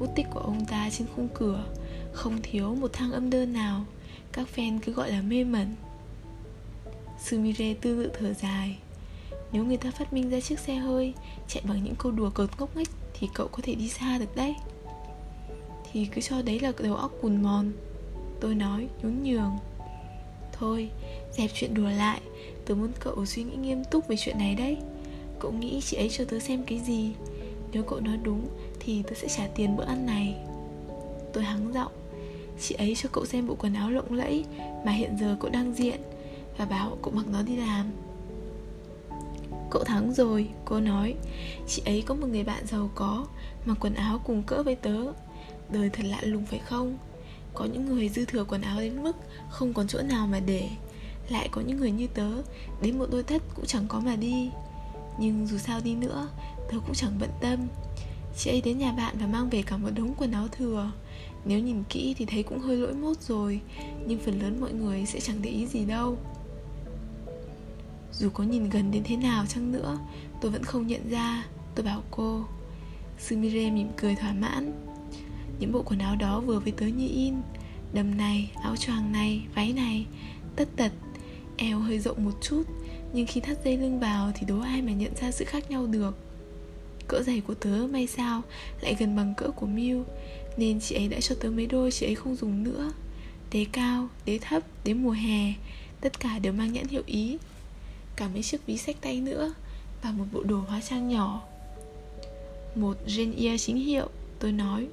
[0.00, 1.64] Bút tích của ông ta trên khung cửa,
[2.12, 3.84] Không thiếu một thang âm đơn nào.
[4.32, 5.74] Các fan cứ gọi là mê mẩn.
[7.24, 8.78] Sumire tư tự thở dài.
[9.52, 11.14] Nếu người ta phát minh ra chiếc xe hơi
[11.48, 14.36] Chạy bằng những câu đùa cợt ngốc nghếch Thì cậu có thể đi xa được
[14.36, 14.54] đấy.
[15.92, 17.72] Thì cứ cho đấy là đầu óc cùn mòn.
[18.40, 19.58] Tôi nói nhún nhường.
[20.52, 20.90] Thôi
[21.32, 22.20] dẹp chuyện đùa lại.
[22.66, 24.76] Tớ muốn cậu suy nghĩ nghiêm túc về chuyện này đấy.
[25.38, 27.12] Cậu nghĩ chị ấy cho tớ xem cái gì?
[27.72, 28.48] Nếu cậu nói đúng
[28.80, 30.36] Thì tớ sẽ trả tiền bữa ăn này.
[31.32, 31.92] Tôi hắng giọng.
[32.60, 34.44] Chị ấy cho cậu xem bộ quần áo lộng lẫy
[34.84, 36.00] Mà hiện giờ cậu đang diện
[36.56, 37.90] Và bảo cậu mặc nó đi làm.
[39.70, 41.14] Cậu thắng rồi, cô nói.
[41.66, 43.26] Chị ấy có một người bạn giàu có
[43.64, 45.12] Mặc quần áo cùng cỡ với tớ.
[45.72, 46.98] Đời thật lạ lùng phải không?
[47.54, 49.16] Có những người dư thừa quần áo đến mức
[49.50, 50.68] Không còn chỗ nào mà để.
[51.28, 52.30] Lại có những người như tớ,
[52.82, 54.50] Đến một đôi tất cũng chẳng có mà đi.
[55.18, 56.28] Nhưng dù sao đi nữa,
[56.70, 57.60] Tớ cũng chẳng bận tâm.
[58.36, 60.90] Chị ấy đến nhà bạn và mang về cả một đống quần áo thừa.
[61.44, 63.60] Nếu nhìn kỹ thì thấy cũng hơi lỗi mốt rồi,
[64.06, 66.16] Nhưng phần lớn mọi người sẽ chẳng để ý gì đâu.
[68.12, 69.98] Dù có nhìn gần đến thế nào chăng nữa,
[70.40, 72.44] Tôi vẫn không nhận ra, Tôi bảo cô.
[73.18, 74.89] Sumire mỉm cười thỏa mãn.
[75.60, 77.34] Những bộ quần áo đó vừa với tớ như in
[77.92, 80.06] Đầm này, áo choàng này, váy này
[80.56, 80.92] Tất tật.
[81.56, 82.62] Eo hơi rộng một chút
[83.12, 85.86] Nhưng khi thắt dây lưng vào thì đố ai mà nhận ra sự khác nhau
[85.86, 86.18] được.
[87.08, 88.42] Cỡ giày của tớ may sao
[88.80, 90.04] Lại gần bằng cỡ của Miu
[90.56, 92.92] Nên chị ấy đã cho tớ mấy đôi chị ấy không dùng nữa.
[93.52, 95.54] Đế cao, đế thấp, đế mùa hè
[96.00, 97.38] Tất cả đều mang nhãn hiệu Ý.
[98.16, 99.54] Cả mấy chiếc ví sách tay nữa
[100.02, 101.42] Và một bộ đồ hóa trang nhỏ.
[102.74, 104.88] Một Jane ear chính hiệu Tôi nói.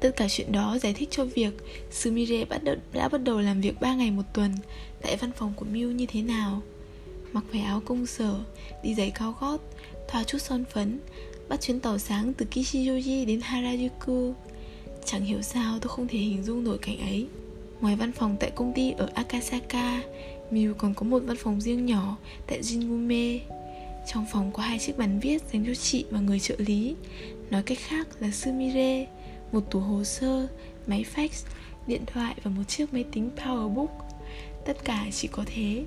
[0.00, 1.52] Tất cả chuyện đó giải thích cho việc
[1.90, 4.52] Sumire bắt đầu, đã bắt đầu làm việc 3 ngày một tuần
[5.02, 6.62] Tại văn phòng của Miu như thế nào.
[7.32, 8.40] Mặc váy áo công sở
[8.82, 9.58] Đi giày cao gót
[10.08, 10.98] Thoa chút son phấn
[11.48, 14.32] Bắt chuyến tàu sáng từ Kishiyoji đến Harajuku.
[15.04, 17.26] Chẳng hiểu sao tôi không thể hình dung nổi cảnh ấy.
[17.80, 20.02] Ngoài văn phòng tại công ty ở Akasaka
[20.50, 23.38] Miu còn có một văn phòng riêng nhỏ tại Jingume.
[24.12, 26.94] Trong phòng có hai chiếc bàn viết dành cho chị và người trợ lý.
[27.50, 29.06] Nói cách khác là Sumire.
[29.52, 30.46] Một tủ hồ sơ,
[30.86, 31.28] máy fax,
[31.86, 33.88] điện thoại và một chiếc máy tính PowerBook.
[34.64, 35.84] Tất cả chỉ có thế.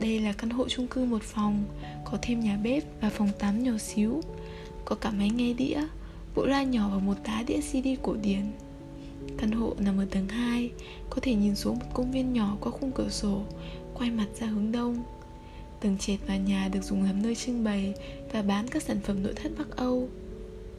[0.00, 1.64] Đây là căn hộ chung cư một phòng
[2.04, 4.20] Có thêm nhà bếp và phòng tắm nhỏ xíu.
[4.84, 5.80] Có cả máy nghe đĩa
[6.34, 8.52] Bộ loa nhỏ và một tá đĩa CD cổ điển.
[9.38, 10.70] Căn hộ nằm ở tầng 2
[11.10, 13.42] Có thể nhìn xuống một công viên nhỏ qua khung cửa sổ
[13.94, 15.02] Quay mặt ra hướng đông.
[15.80, 17.94] Tầng trệt và nhà được dùng làm nơi trưng bày
[18.32, 20.08] Và bán các sản phẩm nội thất Bắc Âu.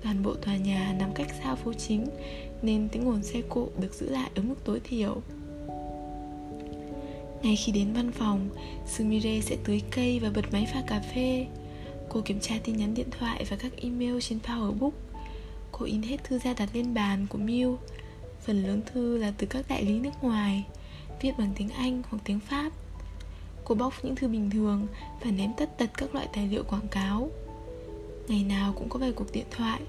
[0.03, 2.07] Toàn bộ tòa nhà nằm cách xa phố chính
[2.61, 5.21] Nên tiếng ồn xe cộ được giữ lại ở mức tối thiểu
[7.43, 8.49] ngay khi đến văn phòng,
[8.87, 11.45] Sumire sẽ tưới cây và bật máy pha cà phê.
[12.09, 14.91] Cô kiểm tra tin nhắn điện thoại và các email trên PowerBook.
[15.71, 17.77] Cô in hết thư ra đặt lên bàn của Miu.
[18.45, 20.63] Phần lớn thư là từ các đại lý nước ngoài,
[21.21, 22.71] viết bằng tiếng Anh hoặc tiếng Pháp.
[23.63, 24.87] Cô bóc những thư bình thường
[25.23, 27.31] và ném tất tật các loại tài liệu quảng cáo.
[28.31, 29.81] Ngày nào cũng có vài cuộc điện thoại,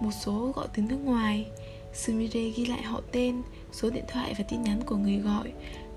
[0.00, 1.46] một số gọi từ nước ngoài.
[1.94, 5.52] Sumire ghi lại họ tên, số điện thoại và tin nhắn của người gọi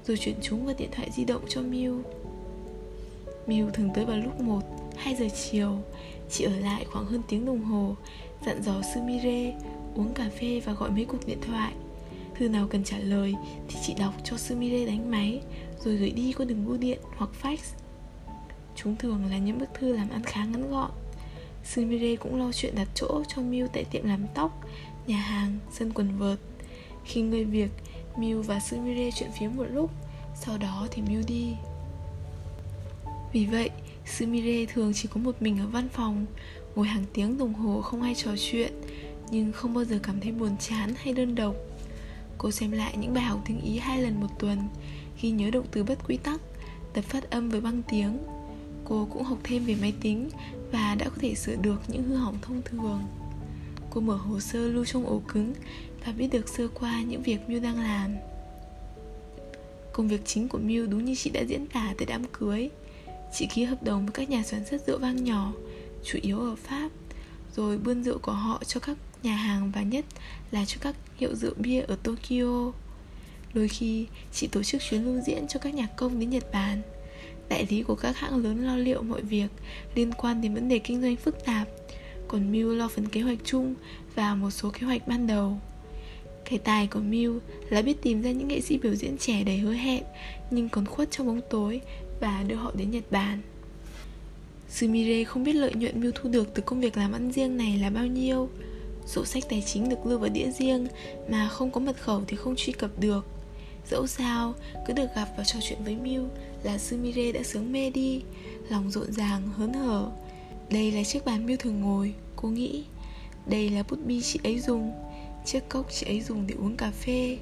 [0.07, 2.01] rồi chuyển chúng vào điện thoại di động cho Miu.
[3.47, 4.61] Miu thường tới vào lúc 1,
[4.97, 5.77] 2 giờ chiều
[6.29, 7.95] Chị ở lại khoảng hơn tiếng đồng hồ
[8.45, 9.53] Dặn dò Sumire
[9.95, 11.73] Uống cà phê và gọi mấy cuộc điện thoại
[12.35, 13.35] Thư nào cần trả lời
[13.67, 15.41] Thì chị đọc cho Sumire đánh máy
[15.83, 17.57] Rồi gửi đi qua đường bưu điện hoặc fax
[18.75, 20.91] Chúng thường là những bức thư làm ăn khá ngắn gọn
[21.75, 24.61] Sumire cũng lo chuyện đặt chỗ cho Miu tại tiệm làm tóc
[25.07, 26.39] Nhà hàng, sân quần vợt.
[27.05, 27.69] Khi người việc
[28.17, 29.91] Miu và Sumire chuyện phía một lúc
[30.35, 31.53] Sau đó thì Miu đi.
[33.33, 33.69] Vì vậy
[34.05, 36.25] Sumire thường chỉ có một mình ở văn phòng
[36.75, 38.73] Ngồi hàng tiếng đồng hồ không ai trò chuyện
[39.31, 41.55] Nhưng không bao giờ cảm thấy buồn chán hay đơn độc.
[42.37, 44.59] Cô xem lại những bài học tiếng Ý hai lần một tuần
[45.21, 46.41] Ghi nhớ động từ bất quy tắc
[46.93, 48.17] Tập phát âm với băng tiếng.
[48.85, 50.29] Cô cũng học thêm về máy tính
[50.71, 53.03] và đã có thể sửa được những hư hỏng thông thường.
[53.89, 55.53] Cô mở hồ sơ lưu trong ổ cứng
[56.05, 58.15] Và biết được sơ qua những việc Miu đang làm.
[59.93, 62.69] Công việc chính của Miu đúng như chị đã diễn tả tại đám cưới.
[63.33, 65.53] Chị ký hợp đồng với các nhà sản xuất rượu vang nhỏ,
[66.03, 66.89] Chủ yếu ở Pháp,
[67.55, 70.05] Rồi bươn rượu của họ cho các nhà hàng Và nhất
[70.51, 72.71] là cho các hiệu rượu bia ở Tokyo.
[73.53, 76.81] Đôi khi, chị tổ chức chuyến lưu diễn cho các nhạc công đến Nhật Bản.
[77.49, 79.47] Đại lý của các hãng lớn lo liệu mọi việc
[79.95, 81.67] liên quan đến vấn đề kinh doanh phức tạp
[82.27, 83.75] Còn Miu lo phần kế hoạch chung
[84.15, 85.57] và một số kế hoạch ban đầu.
[86.45, 89.57] Cái tài của Miu là biết tìm ra những nghệ sĩ biểu diễn trẻ đầy
[89.57, 90.03] hứa hẹn
[90.51, 91.81] Nhưng còn khuất trong bóng tối
[92.21, 93.41] và đưa họ đến Nhật Bản.
[94.69, 97.77] Sumire không biết lợi nhuận Miu thu được từ công việc làm ăn riêng này
[97.77, 98.49] là bao nhiêu.
[99.05, 100.87] Sổ sách tài chính được lưu vào đĩa riêng
[101.29, 103.25] mà không có mật khẩu thì không truy cập được.
[103.89, 104.53] Dẫu sao,
[104.87, 106.29] cứ được gặp và trò chuyện với Miu
[106.63, 108.21] là Sumire đã sướng mê đi
[108.69, 110.09] Lòng rộn ràng, hớn hở.
[110.69, 112.83] Đây là chiếc bàn Miu thường ngồi, cô nghĩ.
[113.45, 114.91] Đây là bút bi chị ấy dùng
[115.45, 117.37] Chiếc cốc chị ấy dùng để uống cà phê.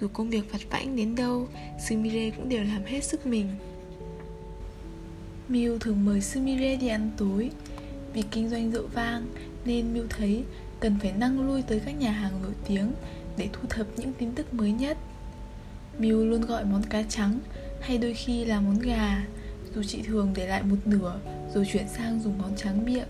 [0.00, 1.48] Dù công việc vặt vãnh đến đâu
[1.88, 3.48] Sumire cũng đều làm hết sức mình.
[5.48, 7.50] Miu thường mời Sumire đi ăn tối.
[8.12, 9.26] Vì kinh doanh rượu vang
[9.64, 10.44] Nên Miu thấy
[10.80, 12.92] cần phải năng lui tới các nhà hàng nổi tiếng
[13.36, 14.98] Để thu thập những tin tức mới nhất.
[15.98, 17.38] Miu luôn gọi món cá trắng
[17.80, 19.24] hay đôi khi là món gà,
[19.74, 21.20] Dù chị thường để lại một nửa
[21.54, 23.08] Rồi chuyển sang dùng món trắng miệng.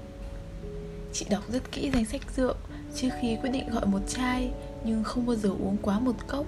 [1.12, 2.54] Chị đọc rất kỹ danh sách rượu,
[2.94, 4.50] Trước khi quyết định gọi một chai,
[4.84, 6.46] Nhưng không bao giờ uống quá một cốc.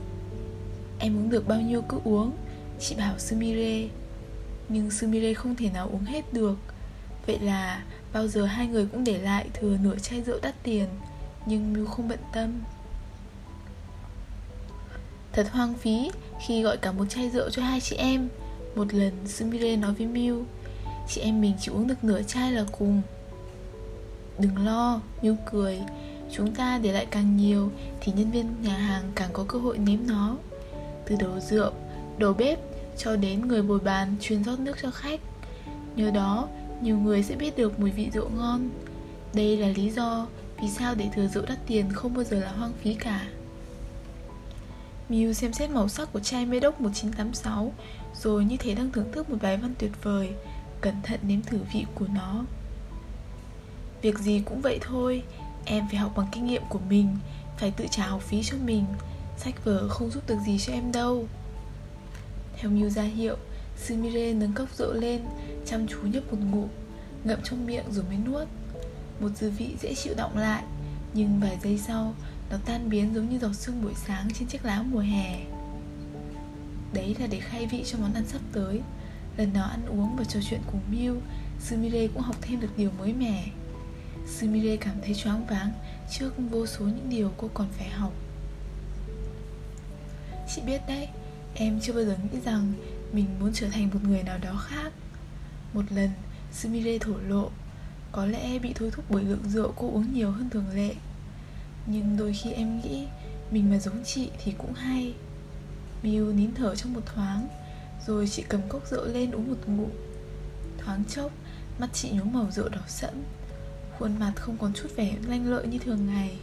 [0.98, 2.32] Em uống được bao nhiêu cứ uống,
[2.80, 3.88] Chị bảo Sumire.
[4.68, 6.56] Nhưng Sumire không thể nào uống hết được.
[7.26, 10.88] Vậy là bao giờ hai người cũng để lại thừa nửa chai rượu đắt tiền,
[11.46, 12.60] Nhưng mưu không bận tâm.
[15.32, 16.10] Thật hoang phí
[16.46, 18.28] khi gọi cả một chai rượu cho hai chị em.
[18.74, 20.44] Một lần Sumire nói với Miu
[21.08, 23.02] Chị em mình chỉ uống được nửa chai là cùng.
[24.38, 25.80] Đừng lo, Miu cười
[26.32, 29.78] Chúng ta để lại càng nhiều Thì nhân viên nhà hàng càng có cơ hội
[29.78, 30.36] nếm nó.
[31.06, 31.72] Từ đầu rượu,
[32.18, 32.58] đầu bếp
[32.96, 35.20] Cho đến người bồi bàn chuyên rót nước cho khách.
[35.96, 36.48] Nhờ đó,
[36.82, 38.70] nhiều người sẽ biết được mùi vị rượu ngon.
[39.34, 40.26] Đây là lý do
[40.62, 43.20] vì sao để thừa rượu đắt tiền không bao giờ là hoang phí cả.
[45.10, 47.72] Mew xem xét màu sắc của chai Medoc 1986
[48.14, 50.30] Rồi như thế đang thưởng thức một bài văn tuyệt vời.
[50.80, 52.44] Cẩn thận nếm thử vị của nó.
[54.02, 55.22] Việc gì cũng vậy thôi,
[55.64, 57.16] Em phải học bằng kinh nghiệm của mình,
[57.58, 58.84] Phải tự trả học phí cho mình.
[59.38, 61.26] Sách vở không giúp được gì cho em đâu.
[62.56, 63.36] Theo Mew ra hiệu
[63.86, 65.20] Sumire nâng cốc rượu lên,
[65.66, 66.68] Chăm chú nhấp một ngụm,
[67.24, 68.48] Ngậm trong miệng rồi mới nuốt.
[69.20, 70.62] Một dư vị dễ chịu động lại,
[71.14, 72.14] Nhưng vài giây sau
[72.50, 75.40] nó tan biến giống như giọt sương buổi sáng trên chiếc lá mùa hè.
[76.92, 78.80] Đấy là để khai vị cho món ăn sắp tới.
[79.36, 81.16] Lần nào ăn uống và trò chuyện cùng Miu,
[81.60, 83.46] Sumire cũng học thêm được điều mới mẻ.
[84.26, 85.72] Sumire cảm thấy choáng váng
[86.10, 88.12] Trước vô số những điều cô còn phải học.
[90.54, 91.08] Chị biết đấy,
[91.54, 92.72] Em chưa bao giờ nghĩ rằng
[93.12, 94.92] Mình muốn trở thành một người nào đó khác.
[95.74, 96.10] Một lần,
[96.52, 97.50] Sumire thổ lộ,
[98.12, 100.94] Có lẽ bị thôi thúc bởi lượng rượu cô uống nhiều hơn thường lệ.
[101.86, 103.06] Nhưng đôi khi em nghĩ
[103.50, 105.14] Mình mà giống chị thì cũng hay.
[106.02, 107.48] Miu nín thở trong một thoáng,
[108.06, 109.90] Rồi chị cầm cốc rượu lên uống một ngụm.
[110.78, 111.32] Thoáng chốc,
[111.78, 113.14] Mắt chị nhuốm màu rượu đỏ sẫm,
[113.98, 116.36] Khuôn mặt không còn chút vẻ lanh lợi như thường ngày.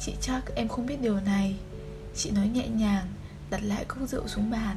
[0.00, 1.56] Chị chắc em không biết điều này.
[2.16, 3.06] Chị nói nhẹ nhàng,
[3.50, 4.76] Đặt lại cốc rượu xuống bàn.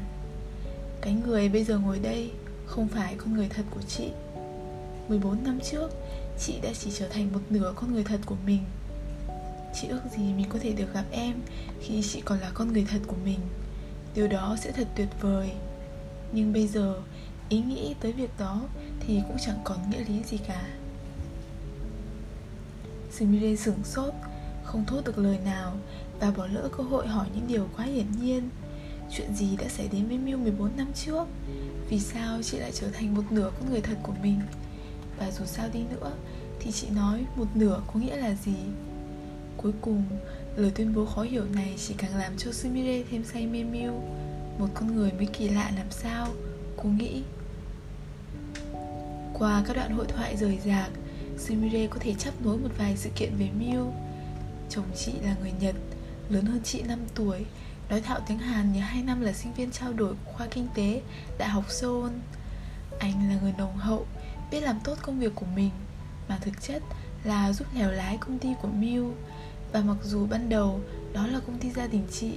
[1.01, 2.31] Cái người bây giờ ngồi đây
[2.65, 4.09] Không phải con người thật của chị.
[5.09, 5.91] 14 năm trước,
[6.39, 8.63] Chị đã chỉ trở thành một nửa con người thật của mình.
[9.73, 11.33] Chị ước gì mình có thể được gặp em
[11.81, 13.39] Khi chị còn là con người thật của mình.
[14.15, 15.51] Điều đó sẽ thật tuyệt vời.
[16.31, 17.01] Nhưng bây giờ,
[17.49, 18.61] Ý nghĩ tới việc đó
[18.99, 20.67] Thì cũng chẳng còn nghĩa lý gì cả.
[23.11, 24.13] Simile sửng sốt,
[24.63, 25.77] Không thốt được lời nào.
[26.19, 28.49] Và bỏ lỡ cơ hội hỏi những điều quá hiển nhiên.
[29.11, 31.27] Chuyện gì đã xảy đến với Miu 14 năm trước?
[31.89, 34.39] Vì sao chị lại trở thành một nửa con người thật của mình?
[35.17, 36.11] Và dù sao đi nữa,
[36.59, 38.55] Thì chị nói một nửa có nghĩa là gì?
[39.61, 40.03] Cuối cùng.
[40.55, 43.93] Lời tuyên bố khó hiểu này chỉ càng làm cho Sumire thêm say mê Miu
[44.59, 46.27] Một con người mới kỳ lạ làm sao?
[46.77, 47.23] Cô nghĩ.
[49.33, 50.89] Qua các đoạn hội thoại rời rạc,
[51.37, 53.93] Sumire có thể chấp nối một vài sự kiện về Miu
[54.69, 55.75] Chồng chị là người Nhật,
[56.29, 57.45] Lớn hơn chị 5 tuổi.
[57.89, 60.67] Nói thạo tiếng Hàn nhờ 2 năm là sinh viên trao đổi của khoa kinh
[60.75, 61.01] tế,
[61.37, 62.11] Đại học Seoul.
[62.99, 64.05] Anh là người nồng hậu,
[64.51, 65.71] Biết làm tốt công việc của mình,
[66.29, 66.83] Mà thực chất
[67.23, 69.13] là giúp lèo lái công ty của Miu
[69.71, 70.79] và mặc dù ban đầu
[71.13, 72.31] đó là công ty gia đình chị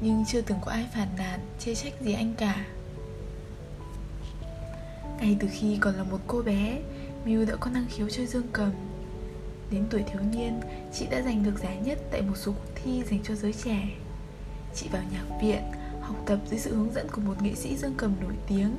[0.00, 2.66] Nhưng chưa từng có ai phản nàn, chê trách gì anh cả.
[5.20, 6.78] Ngay từ khi còn là một cô bé
[7.24, 8.70] Miu đã có năng khiếu chơi dương cầm.
[9.70, 10.60] Đến tuổi thiếu niên,
[10.92, 13.88] chị đã giành được giải nhất tại một số cuộc thi dành cho giới trẻ.
[14.74, 15.62] Chị vào nhạc viện,
[16.00, 18.76] học tập dưới sự hướng dẫn của một nghệ sĩ dương cầm nổi tiếng.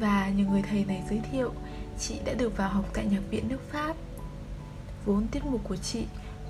[0.00, 1.52] Và nhờ người thầy này giới thiệu,
[1.98, 3.96] chị đã được vào học tại nhạc viện nước Pháp.
[5.04, 6.04] Vốn tiết mục của chị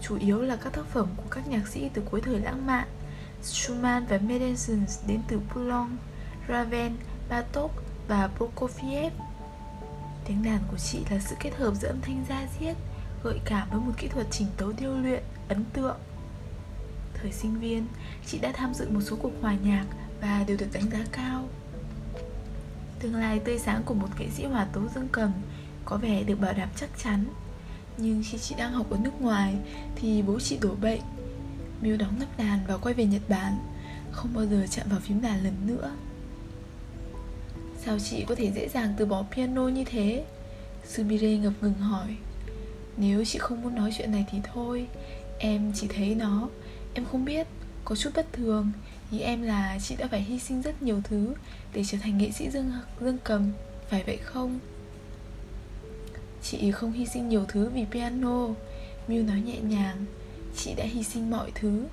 [0.08, 2.88] chủ yếu là các tác phẩm của các nhạc sĩ từ cuối thời lãng mạn.
[3.42, 5.90] Schumann và Mendelssohn đến từ Poulenc,
[6.48, 6.92] Ravel,
[7.28, 7.70] Bartok
[8.08, 9.10] và Prokofiev.
[10.28, 12.76] Tiếng đàn của chị là sự kết hợp giữa âm thanh da diết
[13.24, 15.96] Gợi cảm với một kỹ thuật chỉnh tấu điêu luyện, ấn tượng.
[17.14, 17.86] Thời sinh viên,
[18.26, 19.84] chị đã tham dự một số cuộc hòa nhạc
[20.20, 21.48] và đều được đánh giá cao.
[22.98, 25.32] Tương lai tươi sáng của một nghệ sĩ hòa tấu dương cầm
[25.84, 27.24] có vẻ được bảo đảm chắc chắn.
[27.98, 29.54] Nhưng khi chị đang học ở nước ngoài
[29.96, 31.00] thì bố chị đổ bệnh.
[31.80, 33.58] Miu đóng nắp đàn và quay về Nhật Bản
[34.10, 35.90] Không bao giờ chạm vào phím đàn lần nữa.
[37.84, 40.24] Sao chị có thể dễ dàng từ bỏ piano như thế?
[40.88, 42.16] Subire ngập ngừng hỏi.
[42.96, 44.86] Nếu chị không muốn nói chuyện này thì thôi
[45.38, 46.48] Em chỉ thấy nó.
[46.94, 47.46] Em không biết
[47.84, 48.72] Có chút bất thường.
[49.10, 51.34] Ý em là chị đã phải hy sinh rất nhiều thứ
[51.72, 53.52] Để trở thành nghệ sĩ dương, dương cầm
[53.88, 54.58] Phải vậy không?
[56.50, 58.48] Chị không hy sinh nhiều thứ vì piano.
[59.08, 60.04] Miu nói nhẹ nhàng.
[60.56, 61.86] Chị đã hy sinh mọi thứ.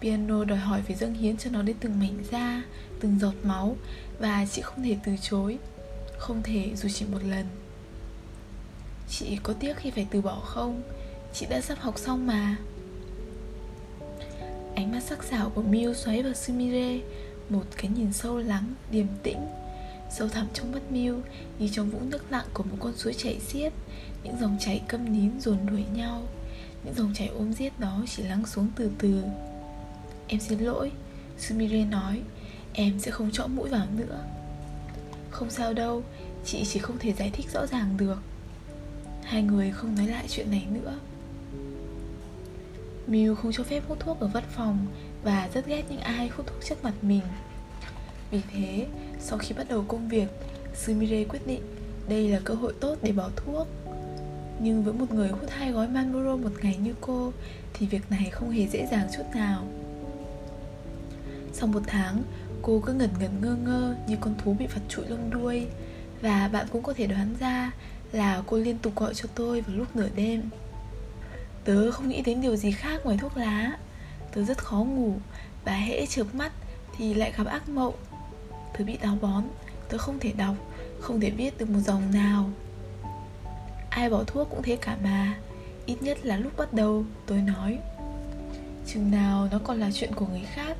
[0.00, 2.62] Piano đòi hỏi phải dâng hiến cho nó đến từng mảnh da
[3.00, 3.76] Từng giọt máu
[4.18, 5.58] Và chị không thể từ chối.
[6.18, 7.46] Không thể dù chỉ một lần.
[9.10, 10.82] Chị có tiếc khi phải từ bỏ không?
[11.34, 12.56] Chị đã sắp học xong mà.
[14.74, 16.98] Ánh mắt sắc sảo của Miu xoáy vào Sumire
[17.48, 19.46] Một cái nhìn sâu lắng, điềm tĩnh.
[20.10, 21.20] Sâu thẳm trong mắt Miu
[21.58, 23.72] Như trong vũng nước lặng của một con suối chảy xiết.
[24.22, 26.22] Những dòng chảy câm nín dồn đuổi nhau.
[26.84, 29.22] Những dòng chảy ôm giết đó chỉ lắng xuống từ từ.
[30.26, 30.92] Em xin lỗi
[31.38, 32.22] Sumire nói.
[32.72, 34.24] Em sẽ không chõ mũi vào nữa.
[35.30, 36.02] Không sao đâu
[36.44, 38.18] Chị chỉ không thể giải thích rõ ràng được.
[39.22, 40.98] Hai người không nói lại chuyện này nữa.
[43.08, 44.86] Mew không cho phép hút thuốc ở văn phòng
[45.22, 47.22] và rất ghét những ai hút thuốc trước mặt mình.
[48.30, 48.86] Vì thế,
[49.20, 50.28] sau khi bắt đầu công việc,
[50.74, 51.62] Sumire quyết định
[52.08, 53.66] đây là cơ hội tốt để bỏ thuốc.
[54.60, 57.32] Nhưng với một người hút hai gói Marlboro một ngày như cô
[57.74, 59.64] thì việc này không hề dễ dàng chút nào.
[61.52, 62.22] Sau một tháng,
[62.62, 65.66] cô cứ ngẩn ngẩn ngơ ngơ như con thú bị phạt trụi lông đuôi
[66.22, 67.72] và bạn cũng có thể đoán ra
[68.12, 70.42] là cô liên tục gọi cho tôi vào lúc nửa đêm.
[71.68, 73.78] Tớ không nghĩ đến điều gì khác ngoài thuốc lá
[74.34, 75.14] Tớ rất khó ngủ
[75.64, 76.52] Và hễ chớp mắt
[76.96, 77.94] thì lại gặp ác mộng
[78.72, 79.44] Tớ bị táo bón.
[79.88, 80.54] Tớ không thể đọc,
[81.00, 82.50] Không thể viết được một dòng nào.
[83.90, 85.34] Ai bỏ thuốc cũng thế cả mà.
[85.86, 87.78] Ít nhất là lúc bắt đầu, tôi nói.
[88.86, 90.76] Chừng nào nó còn là chuyện của người khác,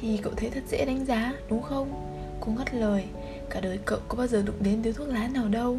[0.00, 2.14] Thì cậu thấy thật dễ đánh giá, đúng không?
[2.40, 3.04] Cô ngắt lời.
[3.50, 5.78] Cả đời cậu có bao giờ đụng đến điếu thuốc lá nào đâu.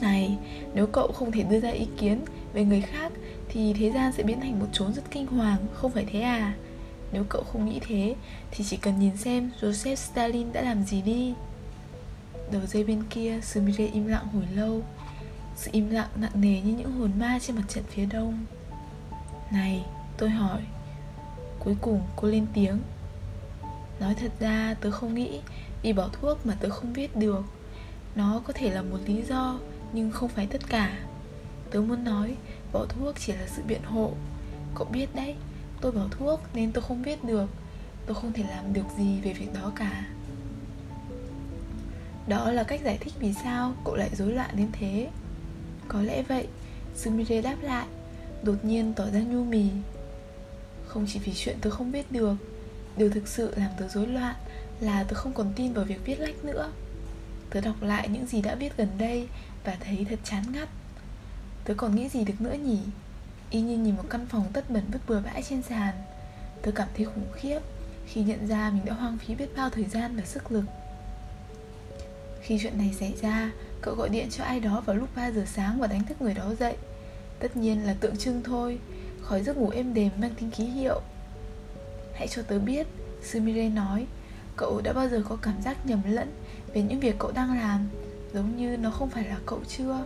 [0.00, 0.38] Này,
[0.74, 2.20] Nếu cậu không thể đưa ra ý kiến
[2.52, 3.12] về người khác,
[3.48, 6.54] thì thế gian sẽ biến thành một chốn rất kinh hoàng, không phải thế à?
[7.12, 8.14] Nếu cậu không nghĩ thế,
[8.50, 11.34] thì chỉ cần nhìn xem joseph stalin đã làm gì đi.
[12.52, 14.82] Đầu dây bên kia, sumire im lặng hồi lâu.
[15.56, 18.44] Sự im lặng nặng nề như những hồn ma trên mặt trận phía đông.
[19.52, 19.84] Này,
[20.16, 20.62] tôi hỏi.
[21.58, 22.78] Cuối cùng cô lên tiếng.
[24.00, 25.40] Nói thật ra, tớ không nghĩ,
[25.82, 27.44] vì bỏ thuốc mà tớ không viết được.
[28.14, 29.58] Nó có thể là một lý do,
[29.92, 30.98] nhưng không phải tất cả.
[31.70, 32.36] Tớ muốn nói,
[32.72, 34.10] Bỏ thuốc chỉ là sự biện hộ.
[34.74, 35.34] Cậu biết đấy
[35.82, 37.46] Tôi bỏ thuốc nên tôi không biết được.
[38.06, 40.04] Tôi không thể làm được gì về việc đó cả.
[42.26, 45.08] Đó là cách giải thích vì sao cậu lại rối loạn đến thế.
[45.88, 46.46] Có lẽ vậy,
[46.96, 47.86] Sumire đáp lại,
[48.42, 49.66] Đột nhiên tỏ ra nhu mì.
[50.86, 52.34] Không chỉ vì chuyện tôi không biết được,
[52.96, 54.34] Điều thực sự làm tớ rối loạn
[54.80, 56.72] Là tớ không còn tin vào việc viết lách nữa.
[57.50, 59.28] Tớ đọc lại những gì đã viết gần đây
[59.64, 60.68] Và thấy thật chán ngắt.
[61.64, 62.78] Tớ còn nghĩ gì được nữa nhỉ?
[63.52, 65.94] Y như nhìn một căn phòng tất bẩn vứt bừa bãi trên sàn.
[66.62, 67.60] Tôi cảm thấy khủng khiếp
[68.06, 70.64] Khi nhận ra mình đã hoang phí biết bao thời gian và sức lực.
[72.42, 75.44] Khi chuyện này xảy ra, Cậu gọi điện cho ai đó vào lúc 3 giờ
[75.46, 76.76] sáng và đánh thức người đó dậy.
[77.38, 78.78] Tất nhiên là tượng trưng thôi
[79.22, 81.00] Khỏi giấc ngủ êm đềm mang tính ký hiệu.
[82.14, 82.86] Hãy cho tớ biết
[83.22, 84.06] Sumire nói,
[84.56, 86.32] Cậu đã bao giờ có cảm giác nhầm lẫn
[86.74, 87.88] Về những việc cậu đang làm,
[88.34, 90.04] Giống như nó không phải là cậu chưa?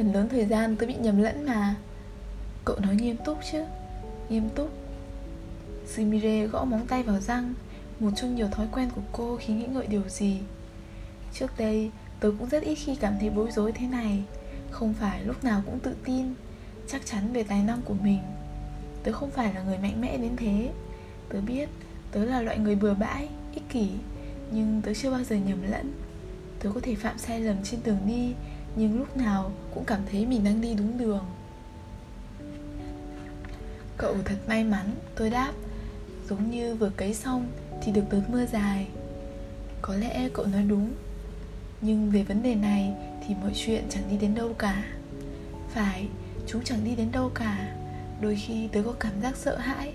[0.00, 1.74] Phần lớn thời gian tôi bị nhầm lẫn mà
[2.64, 3.64] Cậu nói nghiêm túc chứ.
[4.28, 4.70] Nghiêm túc.
[5.86, 7.54] Sumire gõ móng tay vào răng
[7.98, 10.38] Một trong nhiều thói quen của cô khi nghĩ ngợi điều gì.
[11.32, 14.22] Trước đây tôi cũng rất ít khi cảm thấy bối rối thế này
[14.70, 16.34] Không phải lúc nào cũng tự tin
[16.88, 18.20] Chắc chắn về tài năng của mình.
[19.02, 20.70] Tớ không phải là người mạnh mẽ đến thế.
[21.28, 21.68] Tớ biết
[22.12, 23.90] tớ là loại người bừa bãi, ích kỷ
[24.50, 25.92] Nhưng tớ chưa bao giờ nhầm lẫn.
[26.62, 28.34] Tớ có thể phạm sai lầm trên đường đi
[28.76, 31.24] nhưng lúc nào cũng cảm thấy mình đang đi đúng đường.
[33.96, 35.52] Cậu thật may mắn, tôi đáp,
[36.28, 37.48] giống như vừa cấy xong
[37.82, 38.86] thì được đợt mưa dài.
[39.82, 40.92] Có lẽ cậu nói đúng,
[41.80, 42.92] nhưng về vấn đề này
[43.26, 44.84] thì mọi chuyện chẳng đi đến đâu cả.
[45.68, 46.08] Phải,
[46.46, 47.76] chúng chẳng đi đến đâu cả.
[48.20, 49.94] Đôi khi tớ có cảm giác sợ hãi,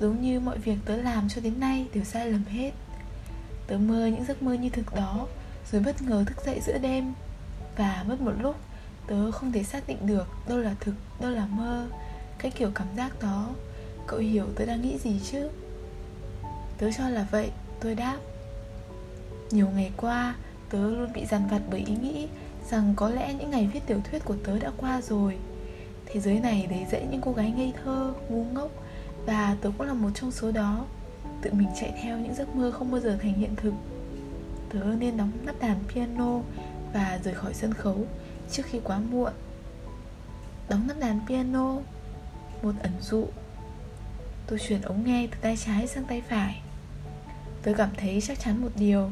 [0.00, 2.70] giống như mọi việc tớ làm cho đến nay đều sai lầm hết.
[3.66, 5.26] Tớ mơ những giấc mơ như thực đó,
[5.72, 7.12] rồi bất ngờ thức dậy giữa đêm
[7.76, 8.56] và mất một lúc
[9.06, 11.86] Tớ không thể xác định được đâu là thực, đâu là mơ.
[12.38, 13.50] Cái kiểu cảm giác đó
[14.06, 15.48] Cậu hiểu tớ đang nghĩ gì chứ?
[16.78, 18.16] Tớ cho là vậy, tôi đáp.
[19.50, 20.34] Nhiều ngày qua,
[20.70, 22.28] tớ luôn bị dằn vặt bởi ý nghĩ
[22.70, 25.38] Rằng có lẽ những ngày viết tiểu thuyết của tớ đã qua rồi.
[26.06, 28.70] Thế giới này đầy dẫy những cô gái ngây thơ, ngu ngốc
[29.26, 30.86] Và tớ cũng là một trong số đó.
[31.42, 33.74] Tự mình chạy theo những giấc mơ không bao giờ thành hiện thực.
[34.72, 36.40] Tớ nên đóng nắp đàn piano
[36.94, 38.06] và rời khỏi sân khấu
[38.50, 39.32] trước khi quá muộn.
[40.68, 41.76] Đóng nắp đàn piano,
[42.62, 43.26] một ẩn dụ.
[44.46, 46.62] Tôi chuyển ống nghe từ tay trái sang tay phải.
[47.62, 49.10] Tôi cảm thấy chắc chắn một điều,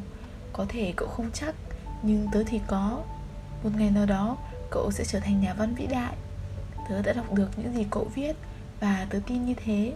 [0.53, 1.55] có thể cậu không chắc,
[2.01, 3.03] nhưng tớ thì có.
[3.63, 4.37] Một ngày nào đó,
[4.71, 6.15] cậu sẽ trở thành nhà văn vĩ đại.
[6.89, 8.35] Tớ đã đọc được những gì cậu viết
[8.79, 9.93] và tớ tin như thế.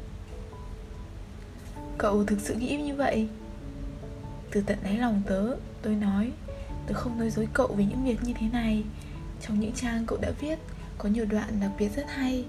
[1.97, 3.27] Cậu thực sự nghĩ như vậy?
[4.51, 6.31] Từ tận đáy lòng tớ, tôi nói.
[6.87, 8.83] Tớ không nói dối cậu về những việc như thế này.
[9.41, 10.59] Trong những trang cậu đã viết,
[10.97, 12.45] Có nhiều đoạn đặc biệt rất hay.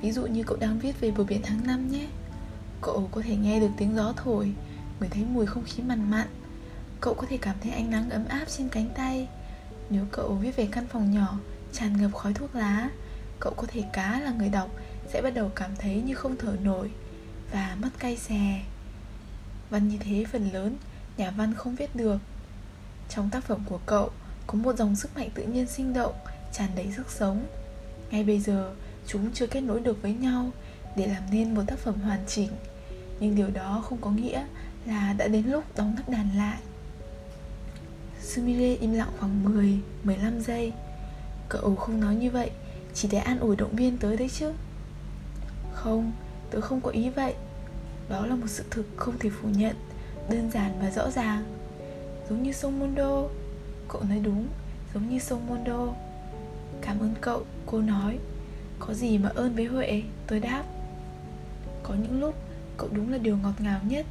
[0.00, 2.06] Ví dụ như cậu đang viết về bờ biển tháng 5 nhé.
[2.80, 4.52] Cậu có thể nghe được tiếng gió thổi,
[5.00, 6.26] người thấy mùi không khí mặn mặn.
[7.00, 9.28] Cậu có thể cảm thấy ánh nắng ấm áp trên cánh tay.
[9.90, 11.38] Nếu cậu viết về căn phòng nhỏ,
[11.72, 12.88] Tràn ngập khói thuốc lá,
[13.40, 14.70] Cậu có thể cá là người đọc
[15.08, 16.90] Sẽ bắt đầu cảm thấy như không thở nổi
[17.52, 18.62] Và mất cay xè.
[19.70, 20.76] Văn như thế phần lớn,
[21.16, 22.18] Nhà văn không viết được
[23.08, 24.10] trong tác phẩm của cậu
[24.46, 26.14] có một dòng sức mạnh tự nhiên sinh động,
[26.52, 27.46] tràn đầy sức sống.
[28.10, 28.74] Ngay bây giờ,
[29.06, 30.50] chúng chưa kết nối được với nhau
[30.96, 32.50] để làm nên một tác phẩm hoàn chỉnh.
[33.20, 34.46] Nhưng điều đó không có nghĩa
[34.86, 36.58] là đã đến lúc đóng nắp đàn lại.
[38.22, 40.72] Sumire im lặng khoảng 10, 15 giây.
[41.48, 42.50] Cậu không nói như vậy
[42.94, 44.52] Chỉ để an ủi động viên tới đấy chứ?
[45.72, 46.12] Không,
[46.50, 47.34] tớ không có ý vậy.
[48.08, 49.76] Đó là một sự thực không thể phủ nhận
[50.30, 51.55] Đơn giản và rõ ràng.
[52.28, 53.22] Giống như sông Mondo
[53.88, 54.46] Cậu nói đúng,
[54.94, 55.94] giống như sông Mondo
[56.80, 58.18] Cảm ơn cậu, cô nói.
[58.78, 60.64] Có gì mà ơn với Huệ, tôi đáp.
[61.82, 62.34] Có những lúc
[62.76, 64.06] cậu đúng là điều ngọt ngào nhất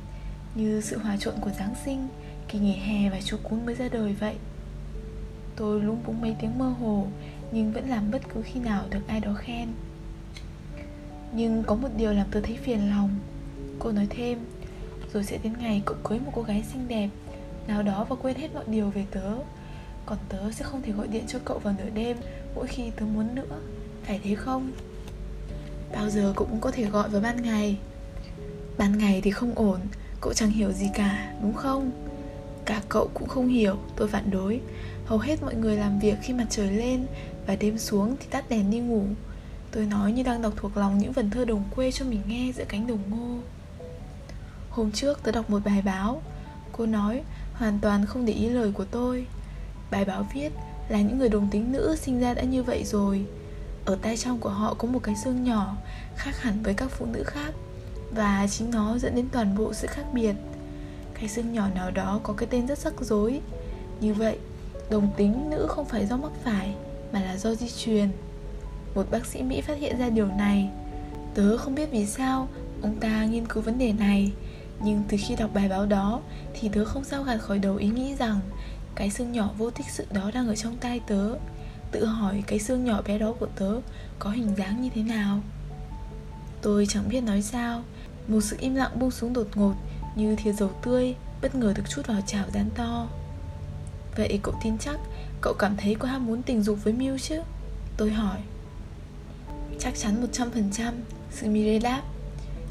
[0.56, 2.08] Như sự hòa trộn của Giáng sinh
[2.48, 4.36] Kỳ nghỉ hè và chú cún mới ra đời vậy.
[5.56, 7.08] Tôi lúng búng mấy tiếng mơ hồ
[7.52, 9.68] Nhưng vẫn làm bất cứ khi nào được ai đó khen.
[11.34, 13.10] Nhưng có một điều làm tôi thấy phiền lòng.
[13.80, 14.40] Cô nói thêm
[15.14, 17.10] Rồi sẽ đến ngày cậu cưới một cô gái xinh đẹp
[17.68, 19.36] nào đó và quên hết mọi điều về tớ.
[20.06, 22.18] Còn tớ sẽ không thể gọi điện cho cậu vào nửa đêm
[22.56, 23.60] Mỗi khi tớ muốn nữa.
[24.04, 24.72] Phải thế không?
[25.92, 27.78] Bao giờ cậu cũng có thể gọi vào ban ngày.
[28.78, 29.80] Ban ngày thì không ổn
[30.22, 31.92] Cậu chẳng hiểu gì cả, đúng không?
[32.66, 34.62] Cả cậu cũng không hiểu, tôi phản đối.
[35.06, 37.06] Hầu hết mọi người làm việc khi mặt trời lên
[37.48, 39.04] Và đêm xuống thì tắt đèn đi ngủ.
[39.72, 42.52] Tôi nói như đang đọc thuộc lòng những vần thơ đồng quê cho mình nghe
[42.56, 43.38] giữa cánh đồng ngô.
[44.70, 46.22] Hôm trước tớ đọc một bài báo.
[46.72, 47.22] Cô nói
[47.58, 49.28] hoàn toàn không để ý lời của tôi.
[49.92, 50.50] Bài báo viết
[50.90, 53.26] là những người đồng tính nữ sinh ra đã như vậy rồi.
[53.86, 55.76] Ở tay trong của họ có một cái xương nhỏ,
[56.16, 57.54] Khác hẳn với các phụ nữ khác,
[58.12, 60.36] Và chính nó dẫn đến toàn bộ sự khác biệt.
[61.14, 63.42] Cái xương nhỏ nào đó có cái tên rất rắc rối.
[64.00, 64.38] Như vậy,
[64.90, 66.76] đồng tính nữ không phải do mắc phải,
[67.12, 68.10] mà là do di truyền.
[68.96, 70.70] Một bác sĩ mỹ phát hiện ra điều này.
[71.34, 72.48] Tớ không biết vì sao,
[72.82, 74.32] ông ta nghiên cứu vấn đề này
[74.84, 76.22] nhưng từ khi đọc bài báo đó,
[76.54, 78.40] thì tớ không sao gạt khỏi đầu ý nghĩ rằng
[78.96, 81.36] cái xương nhỏ vô tích sự đó đang ở trong tay tớ.
[81.92, 83.82] Tự hỏi cái xương nhỏ bé đó của tớ
[84.20, 85.40] có hình dáng như thế nào.
[86.62, 87.84] Tôi chẳng biết nói sao,
[88.28, 89.74] một sự im lặng buông xuống đột ngột
[90.16, 93.08] như thìa dầu tươi bất ngờ được chút vào chảo rán to.
[94.16, 95.00] Vậy cậu tin chắc
[95.42, 97.42] cậu cảm thấy có ham muốn tình dục với Miu chứ?
[97.98, 98.38] Tôi hỏi.
[99.80, 100.94] Chắc chắn 100%
[101.32, 102.02] sự đáp.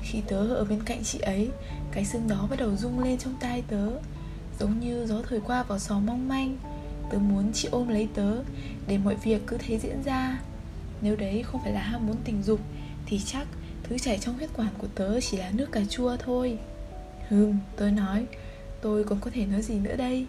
[0.02, 1.50] Khi tớ ở bên cạnh chị ấy
[1.94, 3.90] cái xương đó bắt đầu rung lên trong tai tớ
[4.60, 6.56] giống như gió thổi qua vào sò mong manh.
[7.10, 8.36] Tớ muốn chị ôm lấy tớ
[8.86, 10.38] để mọi việc cứ thế diễn ra.
[11.00, 12.60] Nếu đấy không phải là ham muốn tình dục
[13.06, 13.46] thì chắc
[13.82, 16.58] thứ chảy trong huyết quản của tớ chỉ là nước cà chua thôi.
[17.28, 18.26] Hừm, tôi nói
[18.84, 20.26] Tôi còn có thể nói gì nữa đây?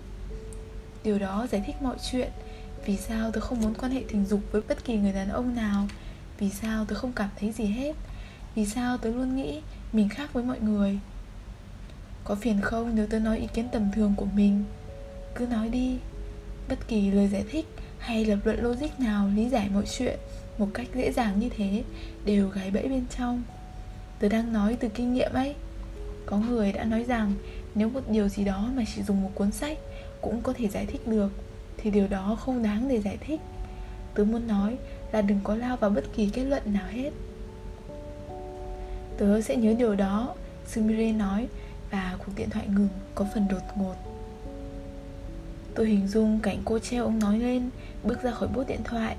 [1.03, 2.29] Điều đó giải thích mọi chuyện.
[2.85, 5.55] Vì sao tớ không muốn quan hệ tình dục với bất kỳ người đàn ông
[5.55, 5.87] nào?
[6.39, 7.95] Vì sao tớ không cảm thấy gì hết?
[8.55, 9.61] Vì sao tớ luôn nghĩ
[9.93, 10.99] mình khác với mọi người?
[12.25, 14.63] Có phiền không nếu tôi nói ý kiến tầm thường của mình?
[15.35, 15.97] Cứ nói đi.
[16.69, 17.65] Bất kỳ lời giải thích
[17.99, 20.19] hay lập luận logic nào, lý giải mọi chuyện
[20.57, 21.83] Một cách dễ dàng như thế
[22.25, 23.43] Đều gái bẫy bên trong.
[24.19, 25.55] Tôi đang nói từ kinh nghiệm ấy.
[26.25, 27.33] Có người đã nói rằng
[27.75, 29.77] nếu một điều gì đó mà chỉ dùng một cuốn sách
[30.21, 31.31] cũng có thể giải thích được,
[31.77, 33.39] thì điều đó không đáng để giải thích.
[34.13, 34.77] Tớ muốn nói
[35.11, 37.11] là đừng có lao vào bất kỳ kết luận nào hết.
[39.17, 40.35] Tớ sẽ nhớ điều đó,
[40.67, 41.47] sumire nói
[41.95, 43.95] và cuộc điện thoại ngừng, có phần đột ngột.
[45.75, 47.69] Tôi hình dung cảnh cô treo ông nói lên,
[48.03, 49.15] bước ra khỏi bút điện thoại.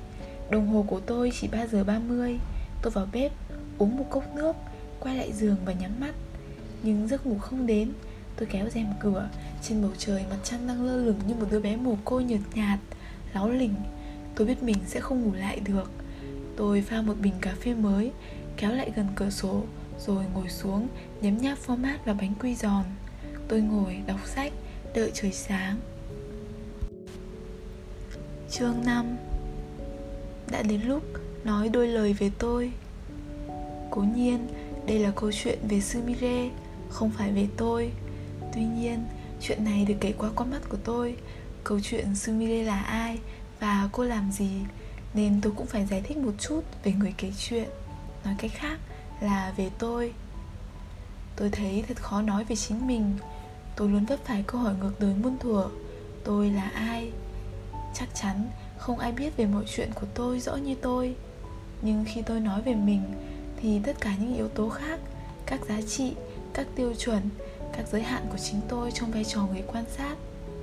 [0.50, 2.38] Đồng hồ của tôi chỉ 3 giờ 30
[2.82, 3.32] tôi vào bếp,
[3.78, 4.56] uống một cốc nước,
[5.00, 6.14] quay lại giường và nhắm mắt.
[6.82, 7.92] Nhưng giấc ngủ không đến,
[8.36, 9.28] Tôi kéo rèm cửa.
[9.62, 12.40] Trên bầu trời, mặt trăng đang lơ lửng như một đứa bé mồ côi nhợt
[12.54, 12.78] nhạt,
[13.34, 13.74] Láo lỉnh.
[14.34, 15.90] Tôi biết mình sẽ không ngủ lại được.
[16.56, 18.12] Tôi pha một bình cà phê mới,
[18.56, 19.62] Kéo lại gần cửa sổ.
[20.06, 20.88] Rồi ngồi xuống,
[21.20, 22.84] nhấm nháp format và bánh quy giòn.
[23.48, 24.52] Tôi ngồi, đọc sách,
[24.94, 25.76] Đợi trời sáng.
[28.50, 29.16] Chương 5
[30.50, 31.02] Đã đến lúc
[31.44, 32.72] nói đôi lời về tôi.
[33.90, 34.48] Cố nhiên,
[34.86, 36.50] đây là câu chuyện về Sumire
[36.90, 37.90] không phải về tôi.
[38.54, 39.04] Tuy nhiên,
[39.40, 41.16] chuyện này được kể qua con mắt của tôi.
[41.64, 43.18] Câu chuyện sumire là ai
[43.60, 44.50] và cô làm gì,
[45.14, 47.68] nên tôi cũng phải giải thích một chút về người kể chuyện.
[48.24, 48.78] Nói cách khác
[49.20, 50.12] là về tôi.
[51.36, 53.18] Tôi thấy thật khó nói về chính mình.
[53.76, 55.68] Tôi luôn vấp phải câu hỏi ngược đời muôn thuở.
[56.24, 57.10] Tôi là ai?
[57.94, 61.14] Chắc chắn không ai biết về mọi chuyện của tôi rõ như tôi.
[61.82, 63.02] Nhưng khi tôi nói về mình,
[63.56, 65.00] thì tất cả những yếu tố khác,
[65.46, 66.12] các giá trị,
[66.54, 67.20] các tiêu chuẩn,
[67.76, 70.16] các giới hạn của chính tôi trong vai trò người quan sát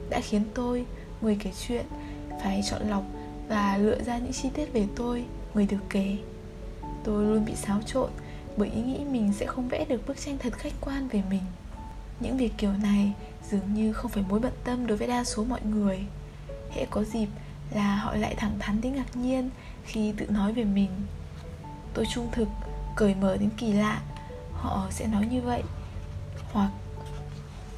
[0.09, 0.85] đã khiến tôi,
[1.21, 1.85] người kể chuyện,
[2.43, 3.03] phải chọn lọc
[3.47, 6.17] và lựa ra những chi tiết về tôi, người được kể.
[7.03, 8.09] Tôi luôn bị xáo trộn
[8.57, 11.43] bởi ý nghĩ mình sẽ không vẽ được bức tranh thật khách quan về mình.
[12.19, 13.13] Những việc kiểu này
[13.51, 15.99] dường như không phải mối bận tâm đối với đa số mọi người.
[16.71, 17.27] Hễ có dịp
[17.71, 19.49] là họ lại thẳng thắn đến ngạc nhiên
[19.85, 20.89] khi tự nói về mình.
[21.93, 22.47] Tôi trung thực,
[22.95, 24.01] cởi mở đến kỳ lạ,
[24.53, 25.63] họ sẽ nói như vậy.
[26.51, 26.71] Hoặc,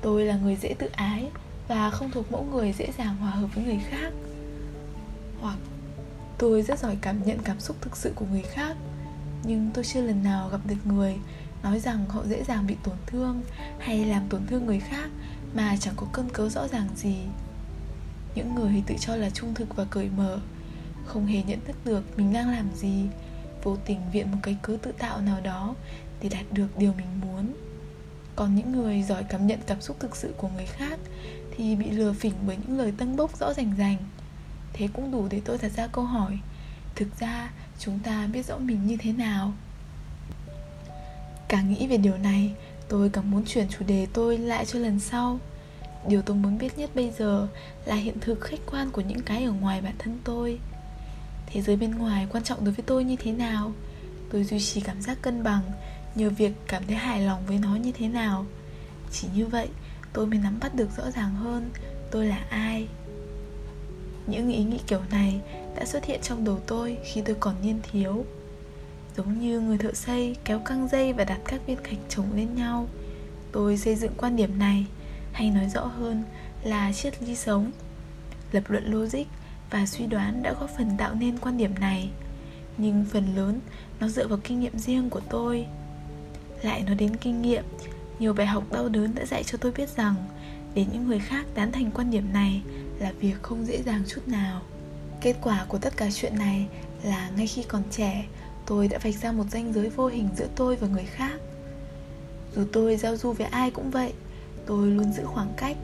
[0.01, 1.29] tôi là người dễ tự ái
[1.67, 4.13] và không thuộc mẫu người dễ dàng hòa hợp với người khác.
[5.41, 5.57] Hoặc,
[6.37, 8.77] tôi rất giỏi cảm nhận cảm xúc thực sự của người khác
[9.47, 11.17] nhưng tôi chưa lần nào gặp được người
[11.63, 13.41] nói rằng họ dễ dàng bị tổn thương
[13.79, 15.09] hay làm tổn thương người khác
[15.55, 17.17] mà chẳng có cơn cớ rõ ràng gì.
[18.35, 20.39] Những người tự cho là trung thực và cởi mở,
[21.05, 23.05] không hề nhận thức được mình đang làm gì,
[23.63, 25.75] vô tình viện một cái cớ tự tạo nào đó
[26.21, 27.53] để đạt được điều mình muốn.
[28.35, 30.99] Còn những người giỏi cảm nhận cảm xúc thực sự của người khác
[31.57, 33.97] thì bị lừa phỉnh bởi những lời tân bốc rõ rành rành.
[34.73, 36.39] Thế cũng đủ để tôi đặt ra câu hỏi,
[36.95, 39.53] thực ra chúng ta biết rõ mình như thế nào.
[41.47, 42.53] Càng nghĩ về điều này,
[42.89, 45.39] tôi càng muốn chuyển chủ đề tôi lại cho lần sau.
[46.07, 47.47] Điều tôi muốn biết nhất bây giờ
[47.85, 50.59] là hiện thực khách quan của những cái ở ngoài bản thân tôi.
[51.45, 53.71] Thế giới bên ngoài quan trọng đối với tôi như thế nào?
[54.31, 55.61] Tôi duy trì cảm giác cân bằng
[56.15, 58.45] nhờ việc cảm thấy hài lòng với nó như thế nào?
[59.11, 59.67] Chỉ như vậy,
[60.13, 61.69] tôi mới nắm bắt được rõ ràng hơn
[62.11, 62.87] tôi là ai
[64.27, 65.41] những ý nghĩ kiểu này
[65.75, 68.25] đã xuất hiện trong đầu tôi khi tôi còn niên thiếu.
[69.17, 72.55] Giống như người thợ xây kéo căng dây và đặt các viên gạch chồng lên
[72.55, 72.87] nhau.
[73.51, 74.85] Tôi xây dựng quan điểm này,
[75.31, 76.23] hay nói rõ hơn
[76.63, 77.71] là triết lý sống.
[78.51, 79.25] Lập luận logic
[79.71, 82.09] và suy đoán đã góp phần tạo nên quan điểm này.
[82.77, 83.59] Nhưng phần lớn
[83.99, 85.65] nó dựa vào kinh nghiệm riêng của tôi.
[86.61, 87.63] Lại nói đến kinh nghiệm,
[88.19, 90.15] nhiều bài học đau đớn đã dạy cho tôi biết rằng
[90.73, 92.61] để những người khác tán thành quan điểm này
[92.99, 94.61] là việc không dễ dàng chút nào.
[95.21, 96.67] Kết quả của tất cả chuyện này
[97.03, 98.25] là ngay khi còn trẻ,
[98.65, 101.39] tôi đã vạch ra một ranh giới vô hình giữa tôi và người khác.
[102.55, 104.13] Dù tôi giao du với ai cũng vậy,
[104.65, 105.77] tôi luôn giữ khoảng cách,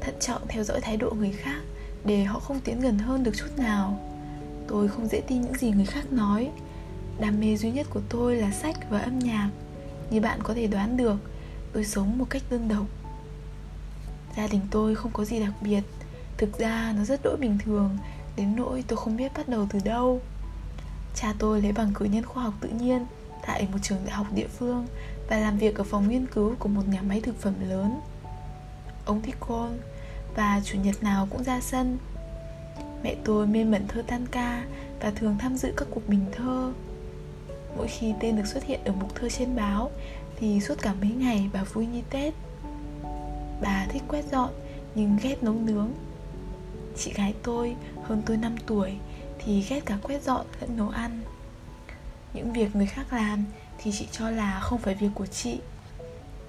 [0.00, 1.60] thận trọng theo dõi thái độ người khác
[2.04, 4.00] để họ không tiến gần hơn được chút nào.
[4.68, 6.50] Tôi không dễ tin những gì người khác nói.
[7.20, 9.50] Đam mê duy nhất của tôi là sách và âm nhạc.
[10.10, 11.16] Như bạn có thể đoán được,
[11.72, 12.86] tôi sống một cách đơn độc.
[14.36, 15.82] Gia đình tôi không có gì đặc biệt
[16.42, 17.98] thực ra nó rất đỗi bình thường,
[18.36, 20.20] đến nỗi tôi không biết bắt đầu từ đâu.
[21.14, 23.06] Cha tôi lấy bằng cử nhân khoa học tự nhiên,
[23.46, 24.86] tại một trường đại học địa phương
[25.28, 28.00] và làm việc ở phòng nghiên cứu của một nhà máy thực phẩm lớn.
[29.04, 29.68] Ông thích côn
[30.34, 31.98] và chủ nhật nào cũng ra sân.
[33.02, 34.64] Mẹ tôi mê mẩn thơ tan ca
[35.00, 36.72] và thường tham dự các cuộc bình thơ.
[37.76, 39.90] Mỗi khi tên được xuất hiện ở mục thơ trên báo
[40.36, 42.34] thì suốt cả mấy ngày bà vui như tết.
[43.60, 44.50] Bà thích quét dọn
[44.94, 45.92] nhưng ghét nấu nướng
[46.96, 48.92] chị gái tôi, hơn tôi 5 tuổi,
[49.38, 51.20] thì ghét cả quét dọn lẫn nấu ăn.
[52.34, 53.44] Những việc người khác làm
[53.78, 55.58] thì chị cho là không phải việc của chị.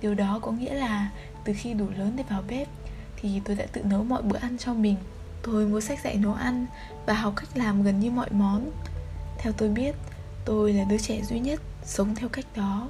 [0.02, 1.10] Điều đó có nghĩa là
[1.44, 2.68] từ khi đủ lớn để vào bếp
[3.16, 4.96] thì tôi đã tự nấu mọi bữa ăn cho mình.
[5.44, 6.66] Tôi mua sách dạy nấu ăn
[7.06, 8.72] và học cách làm gần như mọi món.
[9.38, 9.96] Theo tôi biết,
[10.46, 12.88] tôi là đứa trẻ duy nhất sống theo cách đó.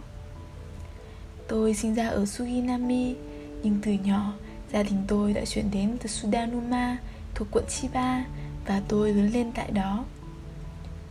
[1.47, 3.15] Tôi sinh ra ở suginami,
[3.63, 4.33] nhưng từ nhỏ,
[4.73, 6.97] gia đình tôi đã chuyển đến từ sudanuma
[7.35, 8.25] thuộc quận chiba
[8.65, 10.05] và tôi lớn lên tại đó.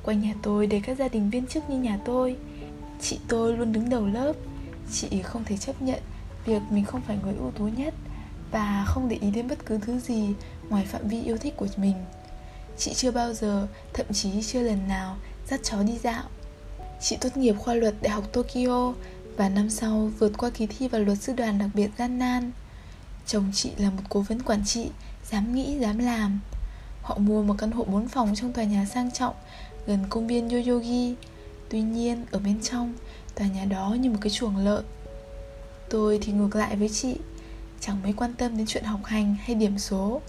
[0.02, 2.36] Quanh nhà tôi đầy các gia đình viên chức như nhà tôi.
[3.00, 4.32] Chị tôi luôn đứng đầu lớp.
[4.92, 6.00] Chị không thể chấp nhận
[6.44, 7.94] việc mình không phải người ưu tú nhất
[8.50, 10.34] và không để ý đến bất cứ thứ gì
[10.68, 11.96] ngoài phạm vi yêu thích của mình.
[12.78, 15.16] Chị chưa bao giờ, thậm chí chưa lần nào
[15.48, 16.22] dắt chó đi dạo.
[17.00, 18.92] Chị tốt nghiệp khoa luật đại học tokyo
[19.36, 22.52] và năm sau vượt qua kỳ thi vào luật sư đoàn đặc biệt gian nan.
[23.26, 24.90] Chồng chị là một cố vấn quản trị
[25.32, 26.40] dám nghĩ, dám làm.
[27.02, 29.34] Họ mua một căn hộ 4 phòng trong tòa nhà sang trọng,
[29.86, 31.14] gần công viên yoyogi.
[31.68, 32.94] Tuy nhiên, ở bên trong,
[33.34, 34.84] tòa nhà đó như một cái chuồng lợn.
[35.90, 37.16] Tôi thì ngược lại với chị,
[37.80, 40.20] chẳng mấy quan tâm đến chuyện học hành hay điểm số.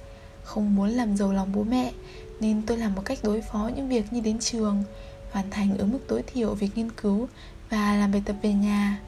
[0.44, 1.92] Không muốn làm giàu lòng bố mẹ,
[2.40, 4.84] nên tôi làm một cách đối phó những việc như đến trường,
[5.32, 7.28] hoàn thành ở mức tối thiểu việc nghiên cứu
[7.70, 9.00] và làm bài tập về nhà.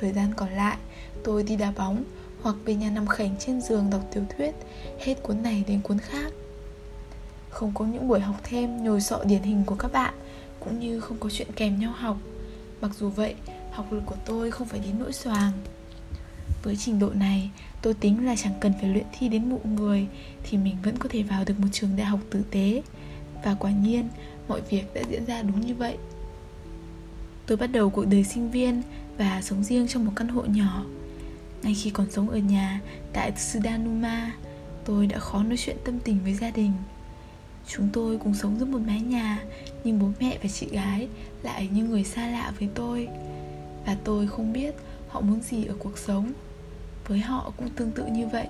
[0.00, 0.76] Thời gian còn lại,
[1.24, 2.04] tôi đi đá bóng
[2.42, 4.54] hoặc về nhà nằm khảnh trên giường đọc tiểu thuyết,
[5.00, 6.32] hết cuốn này đến cuốn khác.
[7.50, 10.14] Không có những buổi học thêm nhồi sọ điển hình của các bạn,
[10.60, 12.16] cũng như không có chuyện kèm nhau học.
[12.80, 13.34] Mặc dù vậy,
[13.70, 15.52] học lực của tôi không phải đến nỗi xoàng
[16.62, 17.50] với trình độ này,
[17.82, 20.06] tôi tính là chẳng cần phải luyện thi đến mụ người
[20.42, 22.82] thì mình vẫn có thể vào được một trường đại học tử tế.
[23.44, 24.08] Và quả nhiên,
[24.48, 25.96] mọi việc đã diễn ra đúng như vậy.
[27.46, 28.82] Tôi bắt đầu cuộc đời sinh viên
[29.18, 30.84] và sống riêng trong một căn hộ nhỏ
[31.62, 32.80] ngay khi còn sống ở nhà,
[33.12, 34.32] tại Sudanuma
[34.84, 36.72] tôi đã khó nói chuyện tâm tình với gia đình.
[37.66, 39.44] Chúng tôi cùng sống dưới một mái nhà,
[39.84, 41.08] nhưng bố mẹ và chị gái
[41.42, 43.08] lại như người xa lạ với tôi.
[43.86, 44.74] Và tôi không biết
[45.08, 46.32] họ muốn gì ở cuộc sống.
[47.06, 48.46] Với họ cũng tương tự như vậy.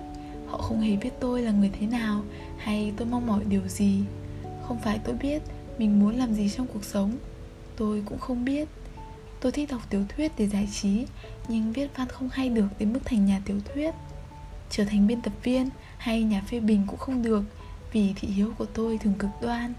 [0.47, 2.23] Họ không hề biết tôi là người thế nào,
[2.57, 4.03] hay tôi mong mỏi điều gì.
[4.67, 5.41] Không phải tôi biết
[5.77, 7.17] mình muốn làm gì trong cuộc sống.
[7.77, 8.67] Tôi cũng không biết.
[9.39, 11.05] Tôi thích đọc tiểu thuyết để giải trí
[11.47, 13.93] nhưng viết văn không hay được đến mức thành nhà tiểu thuyết.
[14.69, 17.43] Trở thành biên tập viên hay nhà phê bình cũng không được,
[17.91, 19.73] Vì thị hiếu của tôi thường cực đoan.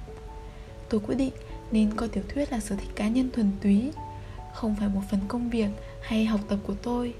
[0.88, 1.32] Tôi quyết định
[1.70, 3.90] nên coi tiểu thuyết là sở thích cá nhân thuần túy,
[4.54, 5.68] Không phải một phần công việc
[6.02, 7.14] hay học tập của tôi.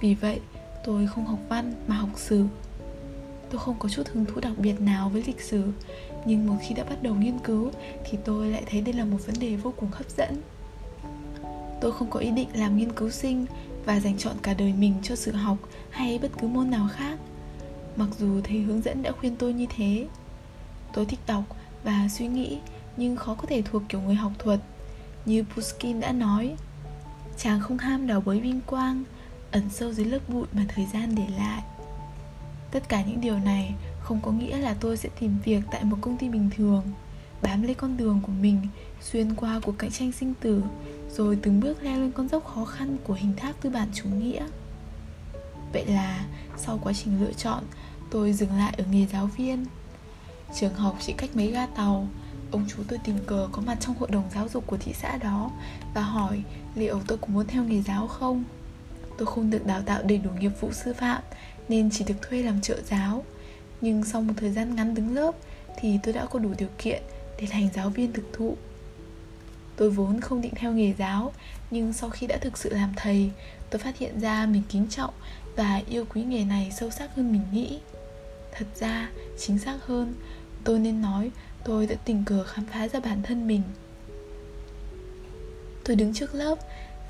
[0.00, 0.40] Vì vậy,
[0.84, 2.44] tôi không học văn mà học sử.
[3.50, 5.72] Tôi không có chút hứng thú đặc biệt nào với lịch sử,
[6.24, 7.70] Nhưng một khi đã bắt đầu nghiên cứu
[8.04, 10.42] Thì tôi lại thấy đây là một vấn đề vô cùng hấp dẫn.
[11.80, 13.46] Tôi không có ý định làm nghiên cứu sinh
[13.88, 15.56] và dành chọn cả đời mình cho sự học
[15.90, 17.18] hay bất cứ môn nào khác.
[17.96, 20.06] Mặc dù thầy hướng dẫn đã khuyên tôi như thế,
[20.92, 21.44] Tôi thích đọc
[21.84, 22.58] và suy nghĩ
[22.96, 24.60] Nhưng khó có thể thuộc kiểu người học thuật.
[25.24, 26.56] Như Pushkin đã nói,
[27.38, 29.04] Chàng không ham đào bới vinh quang,
[29.50, 31.62] Ẩn sâu dưới lớp bụi mà thời gian để lại.
[32.70, 35.96] Tất cả những điều này không có nghĩa là tôi sẽ tìm việc tại một
[36.00, 36.82] công ty bình thường,
[37.42, 38.60] Bám lấy con đường của mình,
[39.00, 40.62] Xuyên qua cuộc cạnh tranh sinh tử
[41.18, 44.08] rồi từng bước leo lên con dốc khó khăn của hình tháp tư bản chủ
[44.08, 44.46] nghĩa.
[45.72, 46.24] Vậy là,
[46.56, 47.64] sau quá trình lựa chọn,
[48.10, 49.64] Tôi dừng lại ở nghề giáo viên.
[50.60, 52.08] Trường học chỉ cách mấy ga tàu,
[52.50, 55.16] Ông chú tôi tình cờ có mặt trong hội đồng giáo dục của thị xã
[55.16, 55.50] đó
[55.94, 56.42] Và hỏi
[56.74, 58.44] liệu tôi có muốn theo nghề giáo không?
[59.18, 61.22] Tôi không được đào tạo đầy đủ nghiệp vụ sư phạm
[61.68, 63.24] Nên chỉ được thuê làm trợ giáo.
[63.80, 65.34] Nhưng sau một thời gian ngắn đứng lớp
[65.78, 67.02] Thì tôi đã có đủ điều kiện
[67.40, 68.56] để thành giáo viên thực thụ.
[69.78, 71.32] Tôi vốn không định theo nghề giáo
[71.70, 73.30] Nhưng sau khi đã thực sự làm thầy
[73.70, 75.14] Tôi phát hiện ra mình kính trọng
[75.56, 77.78] Và yêu quý nghề này sâu sắc hơn mình nghĩ.
[78.52, 80.14] Thật ra, chính xác hơn
[80.64, 81.30] Tôi nên nói
[81.64, 83.62] tôi đã tình cờ khám phá ra bản thân mình.
[85.84, 86.58] Tôi đứng trước lớp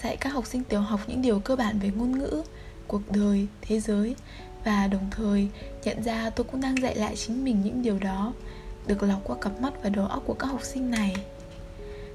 [0.02, 2.42] Dạy các học sinh tiểu học những điều cơ bản về ngôn ngữ
[2.86, 4.16] Cuộc đời, thế giới
[4.64, 5.48] Và đồng thời
[5.84, 8.32] nhận ra tôi cũng đang dạy lại chính mình những điều đó
[8.86, 11.16] Được lọc qua cặp mắt và đầu óc của các học sinh này.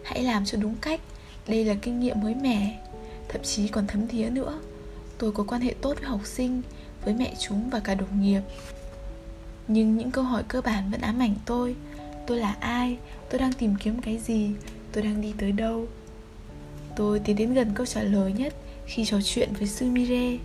[0.04, 1.02] Hãy làm cho đúng cách.
[1.48, 2.80] Đây là kinh nghiệm mới mẻ.
[3.30, 4.60] Thậm chí còn thấm thía nữa.
[5.18, 6.62] Tôi có quan hệ tốt với học sinh
[7.06, 8.42] Với mẹ chúng và cả đồng nghiệp.
[9.68, 11.76] Nhưng những câu hỏi cơ bản vẫn ám ảnh tôi.
[12.28, 12.98] Tôi là ai?
[13.30, 14.52] Tôi đang tìm kiếm cái gì?
[14.92, 15.88] Tôi đang đi tới đâu?
[16.96, 18.54] Tôi tiến đến gần câu trả lời nhất
[18.86, 20.38] khi trò chuyện với Sumire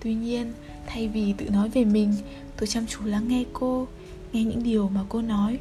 [0.00, 0.52] Tuy nhiên,
[0.86, 2.14] thay vì tự nói về mình,
[2.56, 3.86] tôi chăm chú lắng nghe cô,
[4.32, 5.58] nghe những điều mà cô nói.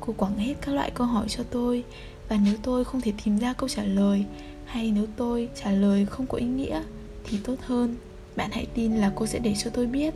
[0.00, 1.84] Cô quẳng hết các loại câu hỏi cho tôi
[2.32, 4.24] và nếu tôi không thể tìm ra câu trả lời
[4.64, 6.82] Hay nếu tôi trả lời không có ý nghĩa
[7.24, 7.96] Thì tốt hơn.
[8.36, 10.14] Bạn hãy tin là cô sẽ để cho tôi biết.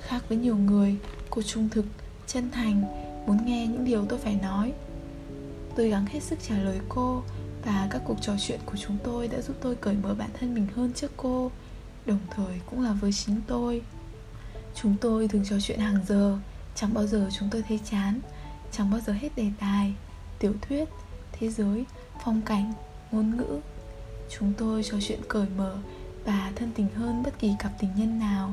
[0.00, 0.96] Khác với nhiều người
[1.30, 1.84] Cô trung thực,
[2.26, 2.82] chân thành
[3.26, 4.72] Muốn nghe những điều tôi phải nói.
[5.76, 7.22] Tôi gắng hết sức trả lời cô
[7.64, 10.54] Và các cuộc trò chuyện của chúng tôi Đã giúp tôi cởi mở bản thân
[10.54, 11.50] mình hơn trước cô
[12.06, 13.82] Đồng thời cũng là với chính tôi.
[14.74, 16.38] Chúng tôi thường trò chuyện hàng giờ
[16.74, 18.20] Chẳng bao giờ chúng tôi thấy chán
[18.72, 19.94] Chẳng bao giờ hết đề tài
[20.40, 20.88] Tiểu thuyết,
[21.40, 21.84] thế giới,
[22.24, 22.72] phong cảnh,
[23.12, 23.60] ngôn ngữ.
[24.38, 25.76] Chúng tôi trò chuyện cởi mở
[26.24, 28.52] Và thân tình hơn bất kỳ cặp tình nhân nào.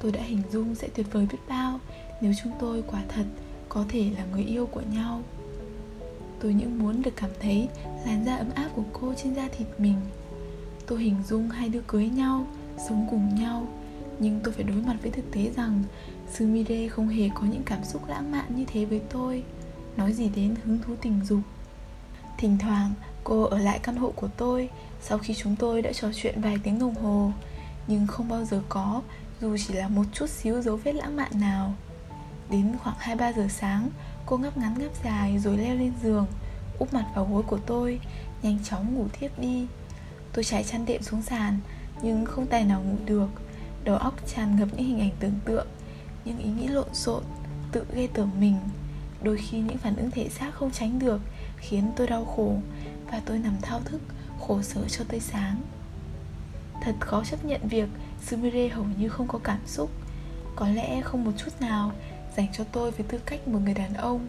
[0.00, 1.80] Tôi đã hình dung sẽ tuyệt vời biết bao
[2.20, 3.24] Nếu chúng tôi quả thật
[3.68, 5.22] có thể là người yêu của nhau.
[6.40, 7.68] Tôi những muốn được cảm thấy
[8.06, 9.96] làn da ấm áp của cô trên da thịt mình.
[10.86, 12.46] Tôi hình dung hai đứa cưới nhau,
[12.88, 13.68] sống cùng nhau
[14.18, 15.82] Nhưng tôi phải đối mặt với thực tế rằng
[16.34, 19.44] Sumire không hề có những cảm xúc lãng mạn như thế với tôi.
[19.96, 21.40] Nói gì đến hứng thú tình dục.
[22.40, 22.92] Thỉnh thoảng,
[23.24, 24.68] cô ở lại căn hộ của tôi
[25.00, 27.32] Sau khi chúng tôi đã trò chuyện vài tiếng đồng hồ.
[27.86, 29.02] Nhưng không bao giờ có,
[29.40, 31.74] Dù chỉ là một chút xíu dấu vết lãng mạn nào.
[32.50, 33.90] Đến khoảng 2-3 giờ sáng,
[34.26, 36.26] Cô ngắp ngắn ngắp dài rồi leo lên giường,
[36.78, 38.00] Úp mặt vào gối của tôi,
[38.42, 39.66] Nhanh chóng ngủ thiếp đi.
[40.32, 41.58] Tôi trải chăn đệm xuống sàn,
[42.02, 43.28] Nhưng không tài nào ngủ được.
[43.84, 45.66] Đầu óc tràn ngập những hình ảnh tưởng tượng,
[46.24, 47.22] Những ý nghĩ lộn xộn,
[47.72, 48.56] Tự ghê tởm mình.
[49.22, 51.20] Đôi khi những phản ứng thể xác không tránh được
[51.60, 52.56] Khiến tôi đau khổ
[53.10, 54.00] Và tôi nằm thao thức,
[54.40, 55.56] Khổ sở cho tới sáng.
[56.82, 57.88] Thật khó chấp nhận việc
[58.26, 59.90] Sumire hầu như không có cảm xúc.
[60.56, 61.92] Có lẽ không một chút nào
[62.36, 64.26] Dành cho tôi với tư cách một người đàn ông.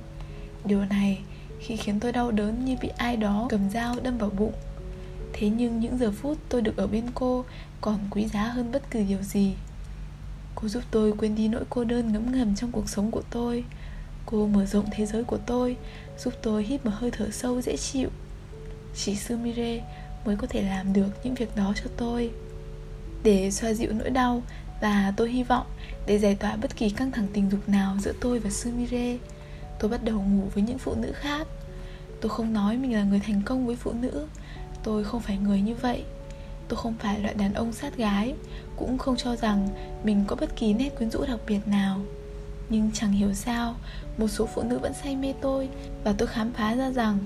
[0.65, 1.21] Điều này
[1.59, 4.53] khi khiến tôi đau đớn như bị ai đó cầm dao đâm vào bụng.
[5.33, 7.45] Thế nhưng những giờ phút tôi được ở bên cô
[7.81, 9.53] còn quý giá hơn bất cứ điều gì.
[10.55, 13.63] Cô giúp tôi quên đi nỗi cô đơn ngấm ngầm trong cuộc sống của tôi.
[14.25, 15.77] Cô mở rộng thế giới của tôi
[16.17, 18.09] Giúp tôi hít một hơi thở sâu dễ chịu.
[18.95, 19.83] Chỉ Sumire
[20.25, 22.31] mới có thể làm được những việc đó cho tôi.
[23.23, 24.43] Để xoa dịu nỗi đau
[24.81, 25.65] Và tôi hy vọng
[26.07, 29.17] để giải tỏa bất kỳ căng thẳng tình dục nào giữa tôi và Sumire
[29.79, 31.47] Tôi bắt đầu ngủ với những phụ nữ khác.
[32.21, 34.27] Tôi không nói mình là người thành công với phụ nữ,
[34.83, 36.03] Tôi không phải người như vậy.
[36.67, 38.33] Tôi không phải loại đàn ông sát gái,
[38.75, 39.67] Cũng không cho rằng
[40.03, 42.01] mình có bất kỳ nét quyến rũ đặc biệt nào.
[42.71, 43.75] Nhưng chẳng hiểu sao,
[44.17, 45.69] Một số phụ nữ vẫn say mê tôi
[46.03, 47.17] Và tôi khám phá ra rằng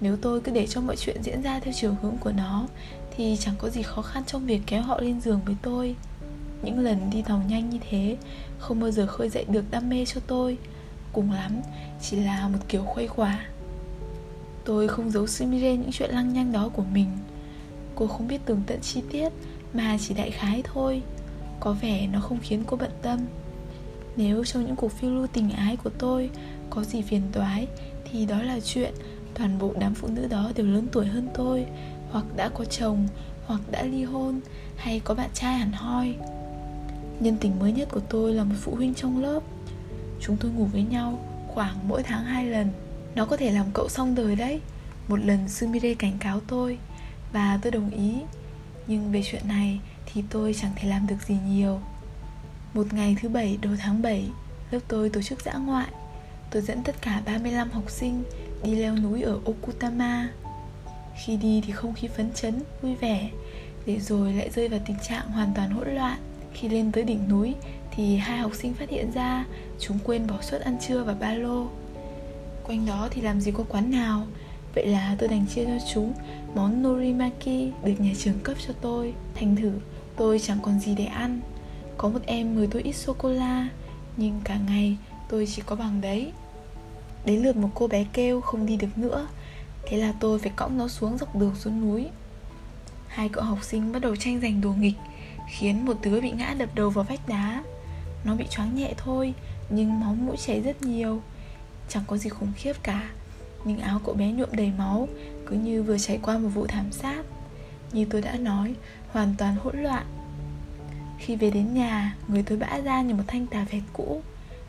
[0.00, 2.66] Nếu tôi cứ để cho mọi chuyện diễn ra theo chiều hướng của nó,
[3.16, 5.96] Thì chẳng có gì khó khăn trong việc kéo họ lên giường với tôi.
[6.62, 8.16] Những lần đi tàu nhanh như thế,
[8.58, 10.58] Không bao giờ khơi dậy được đam mê cho tôi.
[11.12, 11.60] Cùng lắm,
[12.02, 13.46] chỉ là một kiểu khuây khỏa.
[14.64, 17.08] Tôi không giấu Sumire những chuyện lăng nhăng đó của mình.
[17.94, 19.28] Cô không biết tường tận chi tiết,
[19.74, 21.02] Mà chỉ đại khái thôi.
[21.60, 23.20] Có vẻ nó không khiến cô bận tâm.
[24.16, 26.30] Nếu trong những cuộc phiêu lưu tình ái của tôi
[26.70, 27.66] Có gì phiền toái,
[28.10, 28.94] Thì đó là chuyện
[29.34, 31.66] Toàn bộ đám phụ nữ đó đều lớn tuổi hơn tôi,
[32.10, 33.08] Hoặc đã có chồng,
[33.46, 34.40] Hoặc đã ly hôn,
[34.76, 36.14] Hay có bạn trai hẳn hoi.
[37.20, 39.40] Nhân tình mới nhất của tôi là một phụ huynh trong lớp.
[40.20, 42.68] Chúng tôi ngủ với nhau khoảng mỗi tháng hai lần.
[43.14, 44.60] Nó có thể làm cậu xong đời đấy.
[45.08, 46.78] Một lần Sumire cảnh cáo tôi
[47.32, 48.14] Và tôi đồng ý.
[48.86, 51.80] Nhưng về chuyện này thì tôi chẳng thể làm được gì nhiều.
[52.74, 54.24] Một ngày thứ bảy đầu tháng 7
[54.70, 55.86] Lớp tôi tổ chức dã ngoại.
[56.50, 58.22] Tôi dẫn tất cả 35 học sinh
[58.64, 60.28] đi leo núi ở Okutama.
[61.24, 63.30] Khi đi thì không khí phấn chấn, vui vẻ.
[63.86, 66.18] Để rồi lại rơi vào tình trạng hoàn toàn hỗn loạn.
[66.52, 67.54] Khi lên tới đỉnh núi
[67.90, 69.44] thì hai học sinh phát hiện ra
[69.78, 71.66] chúng quên bỏ suất ăn trưa và ba lô.
[72.66, 74.26] Quanh đó thì làm gì có quán nào?
[74.74, 76.12] Vậy là tôi đành chia cho chúng
[76.54, 79.14] món norimaki được nhà trường cấp cho tôi.
[79.34, 79.72] Thành thử
[80.16, 81.40] tôi chẳng còn gì để ăn
[81.98, 83.68] có một em mời tôi ít sô cô la
[84.16, 84.96] nhưng cả ngày
[85.28, 86.32] tôi chỉ có bằng đấy.
[87.24, 89.28] Đến lượt một cô bé kêu không đi được nữa,
[89.86, 92.08] thế là tôi phải cõng nó xuống dọc đường xuống núi.
[93.08, 94.96] Hai cậu học sinh bắt đầu tranh giành đùa nghịch,
[95.48, 97.64] khiến một đứa bị ngã đập đầu vào vách đá.
[98.24, 99.34] Nó bị choáng nhẹ thôi,
[99.70, 101.22] Nhưng máu mũi chảy rất nhiều.
[101.88, 103.10] Chẳng có gì khủng khiếp cả,
[103.64, 105.08] Nhưng áo cậu bé nhuộm đầy máu
[105.46, 107.24] Cứ như vừa trải qua một vụ thảm sát.
[107.92, 108.74] Như tôi đã nói,
[109.08, 110.06] Hoàn toàn hỗn loạn.
[111.18, 114.22] Khi về đến nhà, Người tôi bã ra như một thanh tà vẹt cũ.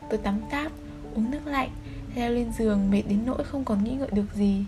[0.09, 0.71] Tôi tắm táp,
[1.15, 1.69] Uống nước lạnh,
[2.15, 4.65] Leo lên giường mệt đến nỗi không còn nghĩ ngợi được gì.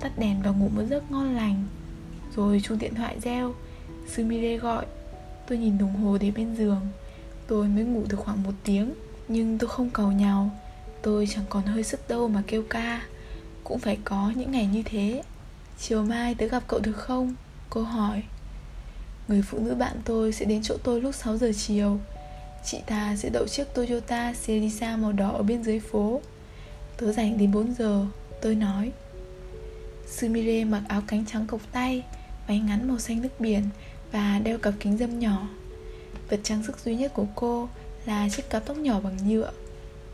[0.00, 1.64] Tắt đèn và ngủ một giấc ngon lành.
[2.36, 3.54] Rồi chuông điện thoại reo.
[4.14, 4.86] Sumire gọi.
[5.46, 6.80] Tôi nhìn đồng hồ để bên giường.
[7.46, 8.94] Tôi mới ngủ được khoảng một tiếng,
[9.28, 10.50] Nhưng tôi không cầu nhau
[11.02, 13.02] Tôi chẳng còn hơi sức đâu mà kêu ca.
[13.64, 15.22] Cũng phải có những ngày như thế.
[15.78, 17.34] Chiều mai tới gặp cậu được không?
[17.70, 18.22] Cô hỏi.
[19.28, 21.98] Người phụ nữ bạn tôi sẽ đến chỗ tôi lúc 6 giờ chiều.
[22.64, 26.20] Chị ta sẽ đậu chiếc Toyota Celica màu đỏ ở bên dưới phố.
[26.96, 28.06] Tớ rảnh đến 4 giờ,
[28.42, 28.92] Tôi nói.
[30.06, 32.04] Sumire mặc áo cánh trắng cộc tay,
[32.46, 33.62] Váy ngắn màu xanh nước biển
[34.12, 35.48] Và đeo cặp kính dâm nhỏ.
[36.30, 37.68] Vật trang sức duy nhất của cô
[38.06, 39.50] là chiếc cặp tóc nhỏ bằng nhựa,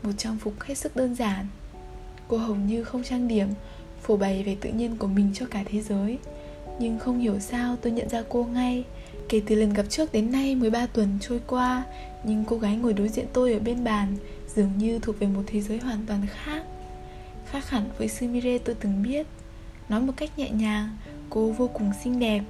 [0.03, 1.47] Một trang phục hết sức đơn giản.
[2.27, 3.47] Cô hầu như không trang điểm,
[4.01, 6.17] Phổ bày về tự nhiên của mình cho cả thế giới.
[6.79, 8.83] Nhưng không hiểu sao tôi nhận ra cô ngay.
[9.29, 11.83] Kể từ lần gặp trước đến nay 13 tuần trôi qua,
[12.23, 14.17] Nhưng cô gái ngồi đối diện tôi ở bên bàn
[14.55, 16.63] Dường như thuộc về một thế giới hoàn toàn khác.
[17.45, 19.27] Khác hẳn với Sumire tôi từng biết.
[19.89, 20.89] Nói một cách nhẹ nhàng,
[21.29, 22.43] Cô vô cùng xinh đẹp.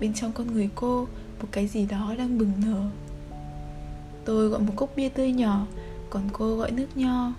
[0.00, 1.06] Bên trong con người cô,
[1.40, 2.82] một cái gì đó đang bừng nở.
[4.24, 5.66] Tôi gọi một cốc bia tươi nhỏ,
[6.10, 7.32] còn cô gọi nước nho.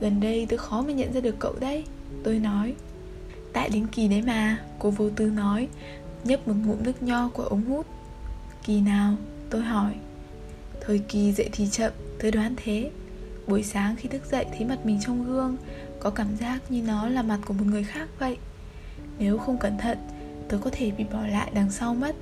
[0.00, 1.84] Gần đây tôi khó mà nhận ra được cậu đấy,
[2.24, 2.74] tôi nói.
[3.52, 5.68] Tại đến kỳ đấy mà, cô vô tư nói
[6.28, 7.86] nhấp một ngụm nước nho của ống hút.
[8.64, 9.14] Kỳ nào?
[9.50, 9.94] Tôi hỏi.
[10.80, 12.90] Thời kỳ dậy thì chậm, tôi đoán thế.
[13.46, 15.56] Buổi sáng khi thức dậy thấy mặt mình trong gương,
[16.00, 18.36] có cảm giác như nó là mặt của một người khác vậy.
[19.18, 19.98] Nếu không cẩn thận,
[20.48, 22.16] tôi có thể bị bỏ lại đằng sau mất.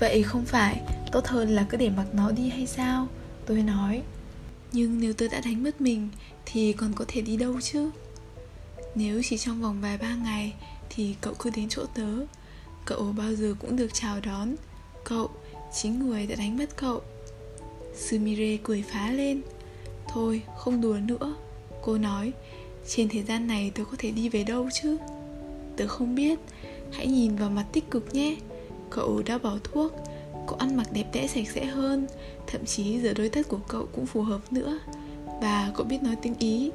[0.00, 0.80] Vậy không phải
[1.12, 3.06] tốt hơn là cứ để mặc nó đi hay sao?
[3.46, 4.02] Tôi nói.
[4.72, 6.08] Nhưng nếu tôi đã đánh mất mình,
[6.46, 7.90] Thì còn có thể đi đâu chứ?
[8.94, 10.54] Nếu chỉ trong vòng vài ba ngày,
[10.90, 12.08] Thì cậu cứ đến chỗ tớ.
[12.84, 14.54] Cậu bao giờ cũng được chào đón.
[15.04, 15.30] Cậu,
[15.72, 17.00] chính người đã đánh mất cậu.
[17.96, 19.42] Sumire cười phá lên.
[20.08, 21.34] Thôi, không đùa nữa.
[21.82, 22.32] Cô nói
[22.88, 24.96] Trên thế gian này tớ có thể đi về đâu chứ?
[25.76, 26.38] Tớ không biết.
[26.92, 28.36] Hãy nhìn vào mặt tích cực nhé.
[28.90, 29.92] Cậu đã bỏ thuốc.
[30.46, 32.06] Cậu ăn mặc đẹp đẽ sạch sẽ hơn.
[32.46, 34.78] Thậm chí giờ đôi tất của cậu cũng phù hợp nữa.
[35.40, 36.70] Và cậu biết nói tiếng Ý.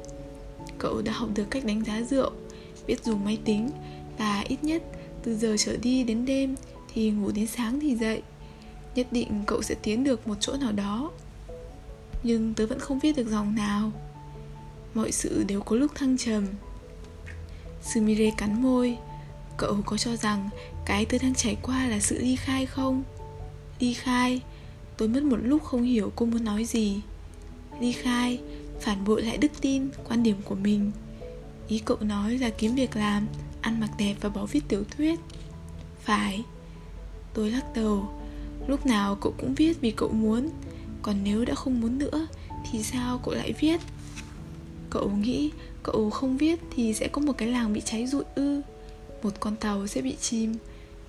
[0.78, 2.30] Cậu đã học được cách đánh giá rượu.
[2.86, 3.70] Biết dùng máy tính.
[4.18, 4.82] Và ít nhất
[5.28, 6.54] từ giờ trở đi đến đêm
[6.94, 8.22] Thì ngủ đến sáng thì dậy.
[8.94, 11.10] Nhất định cậu sẽ tiến được một chỗ nào đó.
[12.22, 13.92] Nhưng tớ vẫn không viết được dòng nào.
[14.94, 16.46] Mọi sự đều có lúc thăng trầm.
[17.82, 18.96] Sumire cắn môi.
[19.56, 20.48] Cậu có cho rằng
[20.86, 23.02] cái tôi đang trải qua là sự ly khai không?
[23.78, 24.40] Ly khai?
[24.96, 27.00] Tôi mất một lúc không hiểu cô muốn nói gì.
[27.80, 28.40] Ly khai
[28.80, 30.90] Phản bội lại đức tin, quan điểm của mình.
[31.68, 33.26] Ý cậu nói là kiếm việc làm,
[33.60, 35.20] Ăn mặc đẹp và bỏ viết tiểu thuyết.
[36.00, 36.44] Phải.
[37.34, 38.08] Tôi lắc đầu.
[38.66, 40.50] Lúc nào cậu cũng viết vì cậu muốn.
[41.02, 42.26] Còn nếu đã không muốn nữa,
[42.70, 43.80] Thì sao cậu lại viết?
[44.90, 45.50] Cậu nghĩ
[45.82, 48.60] cậu không viết thì sẽ có một cái làng bị cháy rụi ư.
[49.22, 50.54] Một con tàu sẽ bị chìm,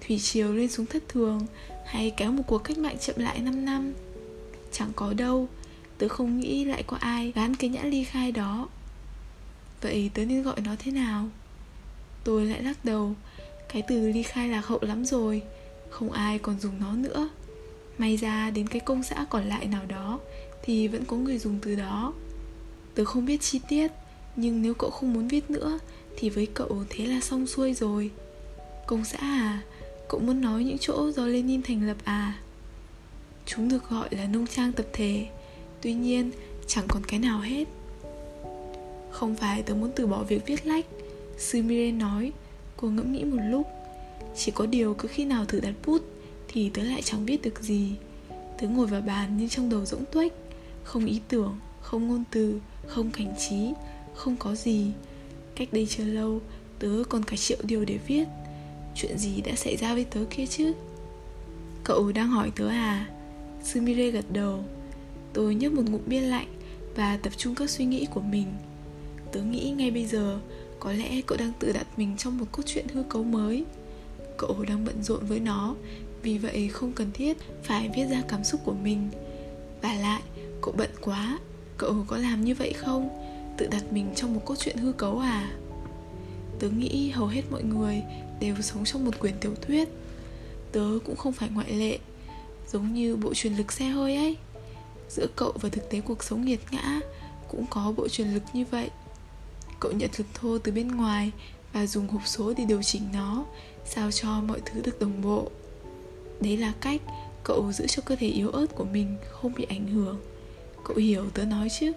[0.07, 1.45] Thủy triều lên xuống thất thường,
[1.86, 3.93] Hay kéo một cuộc cách mạng chậm lại 5 năm.
[4.72, 5.47] Chẳng có đâu.
[5.97, 8.68] Tớ không nghĩ lại có ai gán cái nhãn ly khai đó.
[9.82, 11.30] Vậy tớ nên gọi nó thế nào?
[12.24, 13.16] Tôi lại lắc đầu.
[13.74, 15.42] Cái từ ly khai lạc hậu lắm rồi.
[15.90, 17.30] Không ai còn dùng nó nữa.
[17.98, 20.20] May ra đến cái công xã còn lại nào đó
[20.64, 22.14] Thì vẫn có người dùng từ đó.
[22.96, 23.92] Tớ không biết chi tiết,
[24.36, 25.80] Nhưng nếu cậu không muốn viết nữa
[26.18, 28.12] Thì với cậu thế là xong xuôi rồi.
[28.88, 29.62] Công xã à?
[30.10, 32.40] Cậu muốn nói những chỗ do Lenin thành lập à?
[33.46, 35.28] Chúng được gọi là nông trang tập thể.
[35.82, 36.32] Tuy nhiên,
[36.68, 37.68] chẳng còn cái nào hết.
[39.12, 40.86] Không phải tớ muốn từ bỏ việc viết lách
[41.38, 42.32] Sumire nói.
[42.78, 43.68] Cô ngẫm nghĩ một lúc.
[44.36, 46.01] Chỉ có điều cứ khi nào thử đặt bút
[46.47, 47.91] Thì tớ lại chẳng biết được gì.
[48.62, 50.34] Tớ ngồi vào bàn nhưng trong đầu rỗng tuếch.
[50.84, 53.74] Không ý tưởng, không ngôn từ, không cảnh trí
[54.14, 54.91] Không có gì.
[55.55, 56.41] Cách đây chưa lâu
[56.80, 58.28] Tớ còn cả triệu điều để viết.
[58.95, 60.74] Chuyện gì đã xảy ra với tớ kia chứ?
[61.84, 63.10] Cậu đang hỏi tớ à?
[63.64, 64.64] Sumire gật đầu.
[65.34, 66.47] Tôi nhấp một ngụm bia lạnh
[66.95, 68.45] Và tập trung các suy nghĩ của mình.
[69.32, 70.40] Tớ nghĩ ngay bây giờ
[70.80, 73.66] Có lẽ cậu đang tự đặt mình trong một cốt truyện hư cấu mới.
[74.38, 75.76] Cậu đang bận rộn với nó
[76.22, 79.10] Vì vậy không cần thiết phải viết ra cảm xúc của mình.
[79.82, 80.22] Và lại,
[80.62, 81.40] cậu bận quá
[81.78, 83.10] Cậu có làm như vậy không?
[83.58, 85.52] Tự đặt mình trong một cốt truyện hư cấu à?
[86.60, 88.04] Tớ nghĩ hầu hết mọi người
[88.40, 89.90] đều sống trong một quyển tiểu thuyết.
[90.72, 92.00] Tớ cũng không phải ngoại lệ
[92.72, 94.38] Giống như bộ truyền lực xe hơi ấy.
[95.10, 97.00] Giữa cậu và thực tế cuộc sống nghiệt ngã
[97.48, 98.90] Cũng có bộ truyền lực như vậy.
[99.80, 101.32] Cậu nhận lực thô từ bên ngoài
[101.74, 103.46] Và dùng hộp số để điều chỉnh nó,
[103.86, 105.50] Sao cho mọi thứ được đồng bộ.
[106.42, 107.02] Đấy là cách
[107.44, 110.20] cậu giữ cho cơ thể yếu ớt của mình không bị ảnh hưởng.
[110.84, 111.92] Cậu hiểu tớ nói chứ?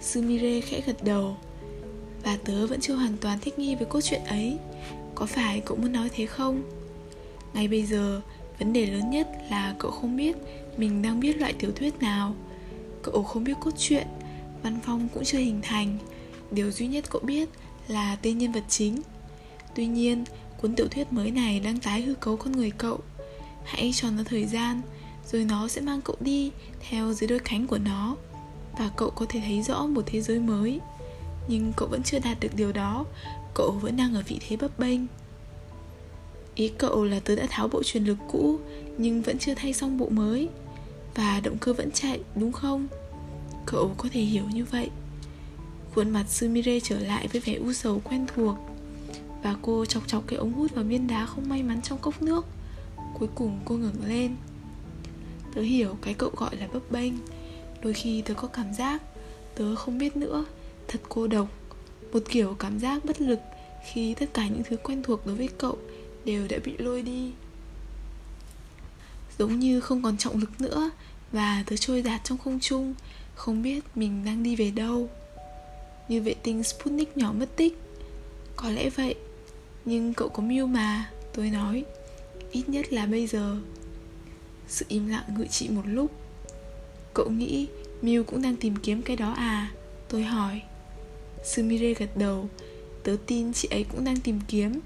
[0.00, 1.36] Sumire khẽ gật đầu.
[2.22, 4.58] Và tớ vẫn chưa hoàn toàn thích nghi với cốt truyện ấy.
[5.14, 6.62] Có phải cậu muốn nói thế không?
[7.54, 8.20] Ngay bây giờ,
[8.58, 10.36] Vấn đề lớn nhất là cậu không biết
[10.76, 12.34] mình đang viết loại tiểu thuyết nào.
[13.02, 14.06] Cậu không biết cốt truyện,
[14.62, 15.98] Văn phong cũng chưa hình thành.
[16.52, 17.48] Điều duy nhất cậu biết
[17.88, 19.02] là tên nhân vật chính.
[19.74, 20.24] Tuy nhiên,
[20.60, 23.00] cuốn tiểu thuyết mới này đang tái hư cấu con người cậu.
[23.64, 24.80] Hãy cho nó thời gian
[25.32, 26.50] Rồi nó sẽ mang cậu đi
[26.80, 28.16] theo dưới đôi cánh của nó
[28.78, 30.80] Và cậu có thể thấy rõ một thế giới mới.
[31.48, 33.04] Nhưng cậu vẫn chưa đạt được điều đó
[33.54, 35.00] Cậu vẫn đang ở vị thế bấp bênh.
[36.54, 38.58] Ý cậu là tớ đã tháo bộ truyền lực cũ
[38.98, 40.48] Nhưng vẫn chưa thay xong bộ mới
[41.14, 42.86] Và động cơ vẫn chạy đúng không?
[43.66, 44.90] Cậu có thể hiểu như vậy.
[45.94, 48.56] Khuôn mặt Sumire trở lại với vẻ u sầu quen thuộc.
[49.42, 52.22] Và cô chọc chọc cái ống hút vào viên đá không may mắn trong cốc
[52.22, 52.46] nước.
[53.18, 54.36] Cuối cùng cô ngẩng lên.
[55.54, 57.12] Tớ hiểu cái cậu gọi là bấp bênh.
[57.82, 59.02] Đôi khi tớ có cảm giác,
[59.54, 60.44] Tớ không biết nữa.
[60.88, 61.48] Thật cô độc.
[62.12, 63.38] Một kiểu cảm giác bất lực
[63.92, 65.78] Khi tất cả những thứ quen thuộc đối với cậu
[66.24, 67.32] đều đã bị lôi đi.
[69.38, 70.90] Giống như không còn trọng lực nữa
[71.32, 72.94] và tớ trôi dạt trong không trung,
[73.34, 75.08] không biết mình đang đi về đâu
[76.12, 77.78] như vệ tinh Sputnik nhỏ mất tích.
[78.56, 79.14] Có lẽ vậy,
[79.84, 81.84] nhưng cậu có mưu mà, tôi nói.
[82.50, 83.56] Ít nhất là bây giờ.
[84.68, 86.10] Sự im lặng ngự trị một lúc.
[87.14, 87.66] Cậu nghĩ
[88.02, 89.72] Mew cũng đang tìm kiếm cái đó à?
[90.08, 90.60] Tôi hỏi.
[91.44, 92.48] Sumire gật đầu.
[93.02, 94.80] Tớ tin chị ấy cũng đang tìm kiếm.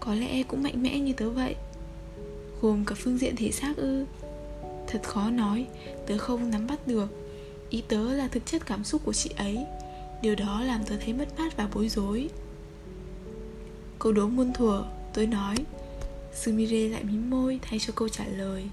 [0.00, 1.54] Có lẽ cũng mạnh mẽ như tớ vậy.
[2.62, 4.04] Gồm cả phương diện thể xác ư?
[4.86, 5.66] Thật khó nói.
[6.06, 7.06] Tớ không nắm bắt được.
[7.70, 9.58] Ý tớ là thực chất cảm xúc của chị ấy
[10.24, 12.28] điều đó làm tôi thấy mất mát và bối rối.
[13.98, 15.56] Câu đố muôn thuở, tôi nói,
[16.34, 18.64] sumire lại mím môi thay cho câu trả lời.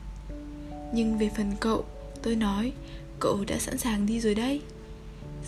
[0.94, 1.86] Nhưng về phần cậu,
[2.22, 2.72] tôi nói,
[3.20, 4.62] cậu đã sẵn sàng đi rồi đấy.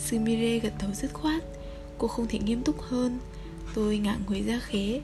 [0.05, 1.43] Sumire gật đầu dứt khoát,
[1.97, 3.19] cô không thể nghiêm túc hơn.
[3.73, 5.01] Tôi ngả người ra khế,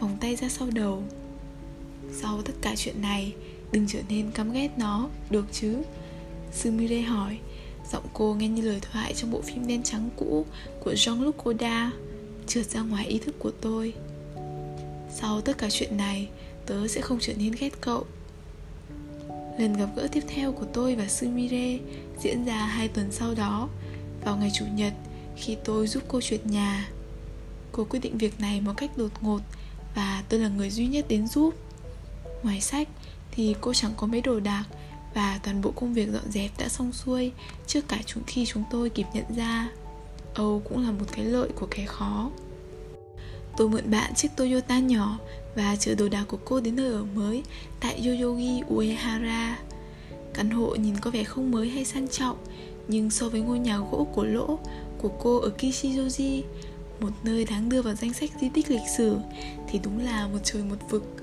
[0.00, 1.02] vòng tay ra sau đầu.
[2.12, 3.34] Sau tất cả chuyện này,
[3.72, 5.76] đừng trở nên căm ghét nó, được chứ?
[6.52, 7.38] Sumire hỏi
[7.92, 10.46] giọng cô nghe như lời thoại trong bộ phim đen trắng cũ
[10.84, 11.96] của jean-luc godard,
[12.46, 13.94] trượt ra ngoài ý thức của tôi.
[15.14, 16.28] Sau tất cả chuyện này,
[16.66, 18.06] tớ sẽ không trở nên ghét cậu.
[19.58, 21.78] Lần gặp gỡ tiếp theo của tôi và sumire
[22.22, 23.68] diễn ra hai tuần sau đó,
[24.24, 24.92] vào ngày chủ nhật,
[25.36, 26.90] khi tôi giúp cô chuyển nhà.
[27.72, 29.40] Cô quyết định việc này một cách đột ngột
[29.94, 31.54] và tôi là người duy nhất đến giúp.
[32.42, 32.88] Ngoài sách
[33.30, 34.64] thì cô chẳng có mấy đồ đạc
[35.14, 37.32] và toàn bộ công việc dọn dẹp đã xong xuôi,
[37.66, 39.70] trước cả chúng khi chúng tôi kịp nhận ra.
[40.34, 42.30] Âu cũng là một cái lợi của cái khó.
[43.56, 45.18] Tôi mượn bạn chiếc toyota nhỏ
[45.54, 47.42] và chở đồ đạc của cô đến nơi ở mới
[47.80, 49.58] tại yoyogi uehara.
[50.34, 52.36] Căn hộ nhìn có vẻ không mới hay sang trọng,
[52.88, 54.58] nhưng so với ngôi nhà gỗ của lỗ
[54.98, 56.42] của cô ở Kishijoji,
[57.00, 59.16] Một nơi đáng đưa vào danh sách di tích lịch sử,
[59.68, 61.21] Thì đúng là một trời một vực.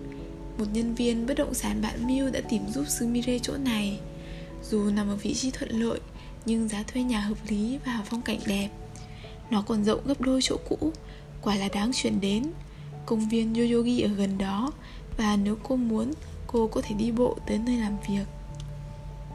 [0.60, 3.99] Một nhân viên bất động sản bạn Miu đã tìm giúp Sumire chỗ này.
[4.64, 5.99] Dù nằm ở vị trí thuận lợi,
[6.45, 8.70] Nhưng giá thuê nhà hợp lý và phong cảnh đẹp.
[9.51, 10.91] Nó còn rộng gấp đôi chỗ cũ,
[11.41, 12.43] Quả là đáng chuyển đến.
[13.05, 14.72] Công viên Yoyogi ở gần đó,
[15.18, 16.14] Và nếu cô muốn,
[16.47, 18.26] Cô có thể đi bộ tới nơi làm việc.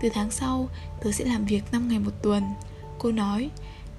[0.03, 0.69] Từ tháng sau,
[1.03, 2.45] Tớ sẽ làm việc 5 ngày một tuần.
[2.99, 3.51] Cô nói,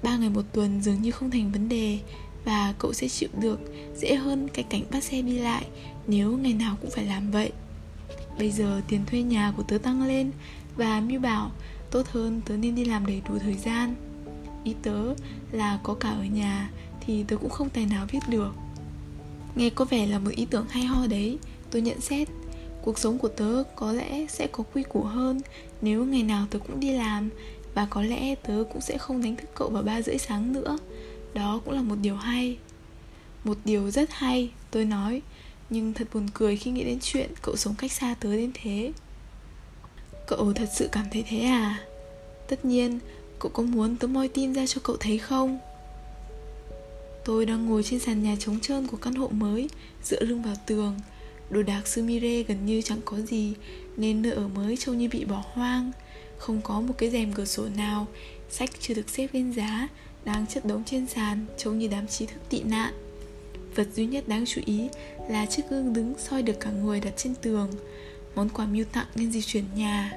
[0.02, 1.98] ba ngày một tuần dường như không thành vấn đề,
[2.44, 3.60] Và cậu sẽ chịu được
[3.96, 5.66] Dễ hơn cái cảnh bắt xe đi lại
[6.06, 7.52] nếu ngày nào cũng phải làm vậy
[8.38, 10.30] Bây giờ tiền thuê nhà của tớ tăng lên
[10.76, 11.50] Và Miu bảo
[11.90, 13.94] Tốt hơn tớ nên đi làm đầy đủ thời gian.
[14.64, 15.14] Ý tớ
[15.52, 18.54] là có cả ở nhà Thì tớ cũng không tài nào viết được.
[19.54, 21.38] Nghe có vẻ là một ý tưởng hay ho đấy
[21.70, 22.28] Tôi nhận xét.
[22.82, 25.40] Cuộc sống của tớ có lẽ sẽ có quy củ hơn
[25.82, 27.30] Nếu ngày nào tớ cũng đi làm
[27.76, 30.78] và có lẽ tớ cũng sẽ không đánh thức cậu vào ba rưỡi sáng nữa.
[31.34, 32.58] Đó cũng là một điều hay.
[33.44, 35.22] Một điều rất hay, tôi nói.
[35.70, 38.92] Nhưng thật buồn cười khi nghĩ đến chuyện cậu sống cách xa tớ đến thế
[40.26, 41.84] Cậu thật sự cảm thấy thế à?
[42.48, 42.98] Tất nhiên,
[43.38, 45.58] cậu có muốn tớ moi tin ra cho cậu thấy không?
[47.24, 49.68] Tôi đang ngồi trên sàn nhà trống trơn của căn hộ mới
[50.04, 50.94] Dựa lưng vào tường
[51.50, 53.54] Đồ đạc Sumire gần như chẳng có gì
[53.96, 55.92] Nên nơi ở mới trông như bị bỏ hoang
[56.38, 58.06] không có một cái rèm cửa sổ nào
[58.50, 59.88] Sách chưa được xếp lên giá
[60.24, 62.92] Đang chất đống trên sàn Trông như đám trí thức tị nạn
[63.74, 64.88] Vật duy nhất đáng chú ý
[65.28, 67.70] là chiếc gương đứng soi được cả người đặt trên tường.
[68.34, 70.12] Món quà mưu tặng nhân di chuyển nhà.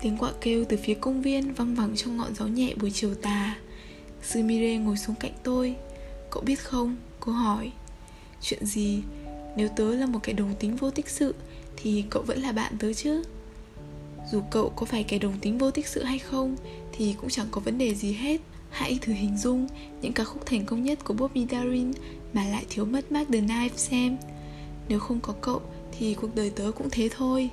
[0.00, 3.14] Tiếng quạ kêu từ phía công viên Văng vẳng trong ngọn gió nhẹ buổi chiều
[3.14, 3.56] tà.
[4.22, 5.76] Sumire ngồi xuống cạnh tôi.
[6.30, 6.96] Cậu biết không?
[7.20, 7.72] Cô hỏi.
[8.40, 9.02] Chuyện gì?
[9.56, 11.34] Nếu tớ là một kẻ đồng tính vô tích sự,
[11.76, 13.22] Thì cậu vẫn là bạn tớ chứ?
[14.30, 16.56] Dù cậu có phải kẻ đồng tính vô tích sự hay không,
[16.92, 18.40] Thì cũng chẳng có vấn đề gì hết.
[18.70, 19.66] Hãy thử hình dung
[20.02, 21.92] những ca khúc thành công nhất của Bobby Darin
[22.32, 24.16] Mà lại thiếu mất Mark the Knife xem.
[24.88, 25.62] Nếu không có cậu
[25.98, 27.50] thì cuộc đời tớ cũng thế thôi.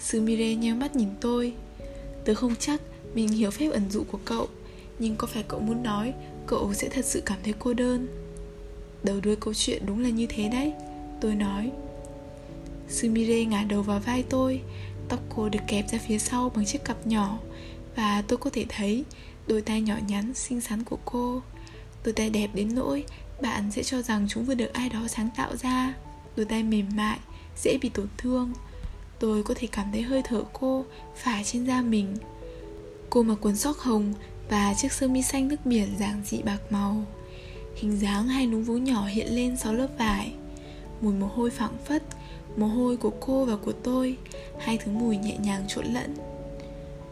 [0.00, 1.52] Sumire nheo mắt nhìn tôi.
[2.24, 2.80] Tớ không chắc
[3.14, 4.48] mình hiểu phép ẩn dụ của cậu,
[4.98, 6.14] Nhưng có phải cậu muốn nói
[6.46, 8.08] Cậu sẽ thật sự cảm thấy cô đơn?
[9.02, 10.72] Đầu đuôi câu chuyện đúng là như thế đấy,
[11.20, 11.70] Tôi nói.
[12.88, 14.60] Sumire ngả đầu vào vai tôi,
[15.08, 17.38] Tóc cô được kẹp ra phía sau bằng chiếc cặp nhỏ,
[17.96, 19.04] Và tôi có thể thấy
[19.46, 21.42] đôi tay nhỏ nhắn xinh xắn của cô.
[22.04, 23.04] Đôi tay đẹp đến nỗi
[23.42, 25.94] bạn sẽ cho rằng chúng vừa được ai đó sáng tạo ra.
[26.36, 27.18] Đôi tay mềm mại,
[27.56, 28.52] dễ bị tổn thương.
[29.18, 30.84] Tôi có thể cảm thấy hơi thở cô
[31.16, 32.16] phả trên da mình.
[33.10, 34.14] Cô mặc quần sóc hồng
[34.48, 37.04] và chiếc sơ mi xanh nước biển giản dị bạc màu.
[37.76, 40.32] Hình dáng hai núm vú nhỏ hiện lên sau lớp vải.
[41.00, 42.02] Mùi mồ hôi phảng phất
[42.56, 44.16] Mồ hôi của cô và của tôi
[44.58, 46.14] Hai thứ mùi nhẹ nhàng trộn lẫn.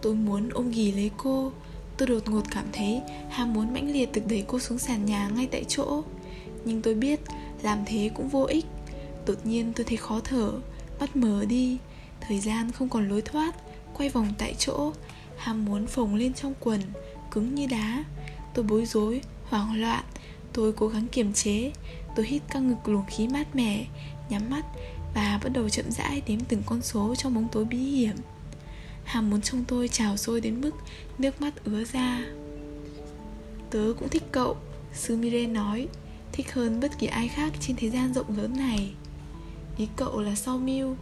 [0.02, 1.52] Tôi muốn ôm ghì lấy cô.
[1.96, 5.30] Tôi đột ngột cảm thấy ham muốn mãnh liệt được đẩy cô xuống sàn nhà
[5.34, 6.02] ngay tại chỗ.
[6.64, 7.20] Nhưng tôi biết
[7.62, 8.64] làm thế cũng vô ích.
[9.26, 10.52] Đột nhiên tôi thấy khó thở
[11.00, 11.78] Mắt mở đi.
[12.20, 13.54] Thời gian không còn lối thoát
[13.94, 14.92] Quay vòng tại chỗ.
[15.36, 16.80] Ham muốn phồng lên trong quần
[17.30, 18.04] Cứng như đá.
[18.54, 20.04] Tôi bối rối, hoảng loạn.
[20.52, 21.72] Tôi cố gắng kiềm chế.
[22.16, 23.86] Tôi hít căng ngực luồng khí mát mẻ
[24.30, 24.64] Nhắm mắt
[25.14, 28.16] và bắt đầu chậm rãi đếm từng con số trong bóng tối bí hiểm.
[29.04, 30.70] Hàm muốn trong tôi trào sôi đến mức
[31.18, 32.24] nước mắt ứa ra.
[33.70, 34.56] Tớ cũng thích cậu
[34.94, 35.88] Sumire nói.
[36.32, 38.94] Thích hơn bất kỳ ai khác trên thế gian rộng lớn này.
[39.80, 40.96] Ý cậu là sau Miu?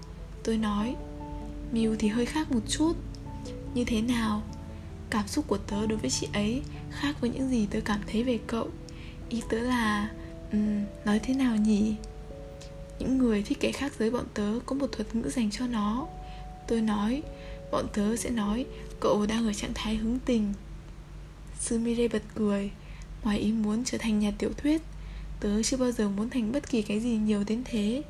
[0.45, 0.97] Tôi nói.
[1.73, 2.93] Miu thì hơi khác một chút.
[3.75, 4.43] Như thế nào?
[5.11, 8.23] Cảm xúc của tớ đối với chị ấy Khác với những gì tớ cảm thấy
[8.23, 8.69] về cậu.
[9.29, 10.11] Ý tớ là
[10.53, 11.95] um, Nói thế nào nhỉ?
[12.99, 16.07] Những người thích kẻ khác giới bọn tớ có một thuật ngữ dành cho nó.
[16.69, 17.23] Tôi nói
[17.73, 18.67] Bọn tớ sẽ nói
[19.01, 20.53] Cậu đang ở trạng thái hứng tình.
[21.61, 22.71] Sumire bật cười
[23.25, 24.83] Ngoài ý muốn trở thành nhà tiểu thuyết
[25.41, 28.03] Tớ chưa bao giờ muốn thành bất kỳ cái gì nhiều đến thế.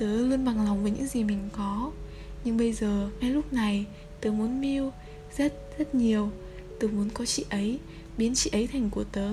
[0.00, 1.90] Tớ luôn bằng lòng với những gì mình có.
[2.44, 3.86] Nhưng bây giờ, ngay lúc này
[4.20, 4.92] Tớ muốn Miu
[5.36, 6.30] Rất, rất nhiều.
[6.80, 7.78] Tớ muốn có chị ấy
[8.18, 9.30] Biến chị ấy thành của tớ.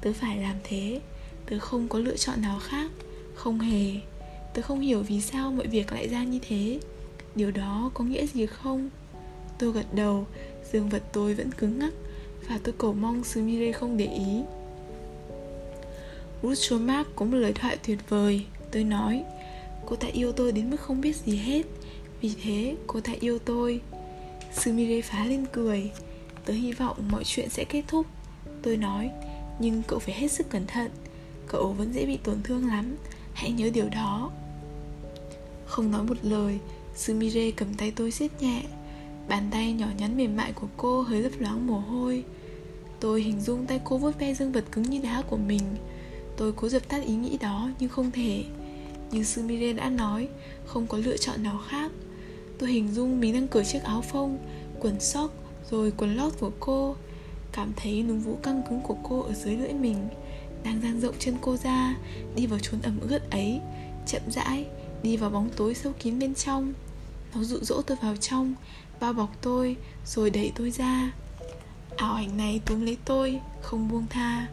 [0.00, 1.00] Tớ phải làm thế.
[1.46, 2.90] Tớ không có lựa chọn nào khác.
[3.34, 3.92] Không hề.
[4.54, 6.80] Tớ không hiểu vì sao mọi việc lại ra như thế.
[7.34, 8.90] Điều đó có nghĩa gì không?
[9.58, 10.26] Tôi gật đầu
[10.72, 11.92] Dương vật tôi vẫn cứng ngắc
[12.48, 14.42] Và tôi cầu mong Sumire không để ý.
[16.42, 19.24] Ruth Mark có một lời thoại tuyệt vời Tôi nói.
[19.86, 21.62] Cô ta yêu tôi đến mức không biết gì hết.
[22.20, 23.80] Vì thế, cô ta yêu tôi.
[24.52, 25.90] Sumire phá lên cười.
[26.44, 28.06] Tớ hy vọng mọi chuyện sẽ kết thúc.
[28.62, 29.10] Tôi nói,
[29.58, 30.90] Nhưng cậu phải hết sức cẩn thận.
[31.46, 32.96] Cậu vẫn dễ bị tổn thương lắm.
[33.32, 34.30] Hãy nhớ điều đó.
[35.66, 36.58] Không nói một lời,
[36.96, 38.62] Sumire cầm tay tôi siết nhẹ.
[39.28, 42.24] Bàn tay nhỏ nhắn mềm mại của cô hơi lấp loáng mồ hôi.
[43.00, 45.62] Tôi hình dung tay cô vuốt ve dương vật cứng như đá của mình.
[46.36, 48.44] Tôi cố dập tắt ý nghĩ đó, nhưng không thể.
[49.10, 50.28] Như Sumire đã nói,
[50.66, 51.90] Không có lựa chọn nào khác.
[52.58, 54.38] Tôi hình dung mình đang cởi chiếc áo phông,
[54.80, 55.30] Quần sóc,
[55.70, 56.96] Rồi quần lót của cô.
[57.52, 60.08] Cảm thấy núm vũ căng cứng của cô ở dưới lưỡi mình,
[60.64, 61.96] Đang dang rộng chân cô ra,
[62.36, 63.60] Đi vào chốn ẩm ướt ấy,
[64.06, 64.66] Chậm rãi,
[65.02, 66.72] Đi vào bóng tối sâu kín bên trong.
[67.34, 68.54] Nó dụ dỗ tôi vào trong,
[69.00, 71.12] Bao bọc tôi, Rồi đẩy tôi ra.
[71.96, 74.46] Ảo ảnh này túm lấy tôi, Không buông tha.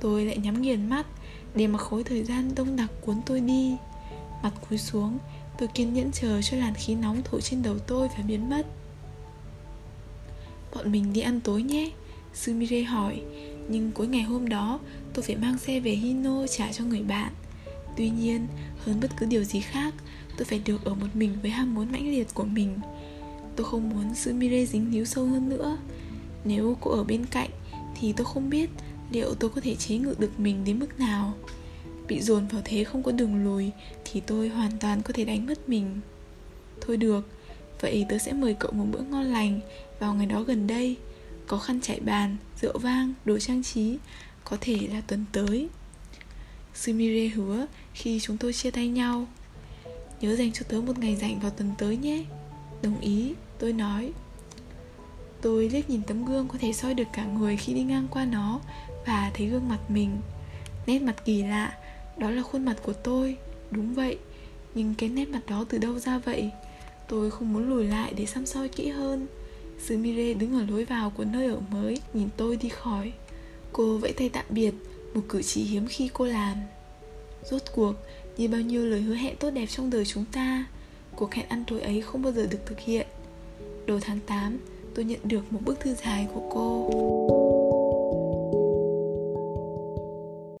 [0.00, 1.06] Tôi lại nhắm nghiền mắt
[1.54, 3.76] để mà khối thời gian đông đặc cuốn tôi đi.
[4.42, 5.18] Mặt cúi xuống,
[5.58, 8.66] Tôi kiên nhẫn chờ cho làn khí nóng thổi trên đầu tôi phải biến mất.
[10.74, 11.90] Bọn mình đi ăn tối nhé
[12.34, 13.22] Sumire hỏi.
[13.68, 14.80] Nhưng cuối ngày hôm đó,
[15.14, 17.32] Tôi phải mang xe về Hino trả cho người bạn.
[17.96, 18.46] Tuy nhiên,
[18.78, 19.94] Hơn bất cứ điều gì khác,
[20.36, 22.78] Tôi phải được ở một mình với ham muốn mãnh liệt của mình.
[23.56, 25.78] Tôi không muốn Sumire dính líu sâu hơn nữa.
[26.44, 27.50] Nếu cô ở bên cạnh,
[28.00, 28.70] Thì tôi không biết
[29.10, 31.34] liệu tôi có thể chế ngự được mình đến mức nào?
[32.08, 33.70] Bị dồn vào thế không có đường lùi
[34.04, 36.00] thì tôi hoàn toàn có thể đánh mất mình.
[36.80, 37.28] Thôi được,
[37.80, 39.60] vậy tớ sẽ mời cậu một bữa ngon lành
[39.98, 40.96] vào ngày đó gần đây.
[41.46, 43.98] Có khăn trải bàn, rượu vang, đồ trang trí,
[44.44, 45.68] có thể là tuần tới.
[46.74, 49.26] Sumire hứa khi chúng tôi chia tay nhau.
[50.20, 52.24] Nhớ dành cho tớ một ngày rảnh vào tuần tới nhé.
[52.82, 54.12] Đồng ý, tôi nói.
[55.42, 58.24] Tôi liếc nhìn tấm gương có thể soi được cả người khi đi ngang qua
[58.24, 58.60] nó
[59.06, 60.20] và thấy gương mặt mình,
[60.86, 61.78] nét mặt kỳ lạ,
[62.16, 63.36] đó là khuôn mặt của tôi.
[63.70, 64.18] Đúng vậy,
[64.74, 66.50] nhưng cái nét mặt đó từ đâu ra vậy?
[67.08, 69.26] Tôi không muốn lùi lại để xăm soi kỹ hơn.
[69.86, 73.12] Sumire đứng ở lối vào của nơi ở mới, Nhìn tôi đi khỏi.
[73.72, 74.74] Cô vẫy tay tạm biệt,
[75.14, 76.56] Một cử chỉ hiếm khi cô làm.
[77.50, 77.92] Rốt cuộc,
[78.36, 80.64] Như bao nhiêu lời hứa hẹn tốt đẹp trong đời chúng ta,
[81.16, 83.06] Cuộc hẹn ăn tối ấy không bao giờ được thực hiện.
[83.86, 84.58] Đầu tháng 8
[84.94, 87.39] Tôi nhận được một bức thư dài của cô.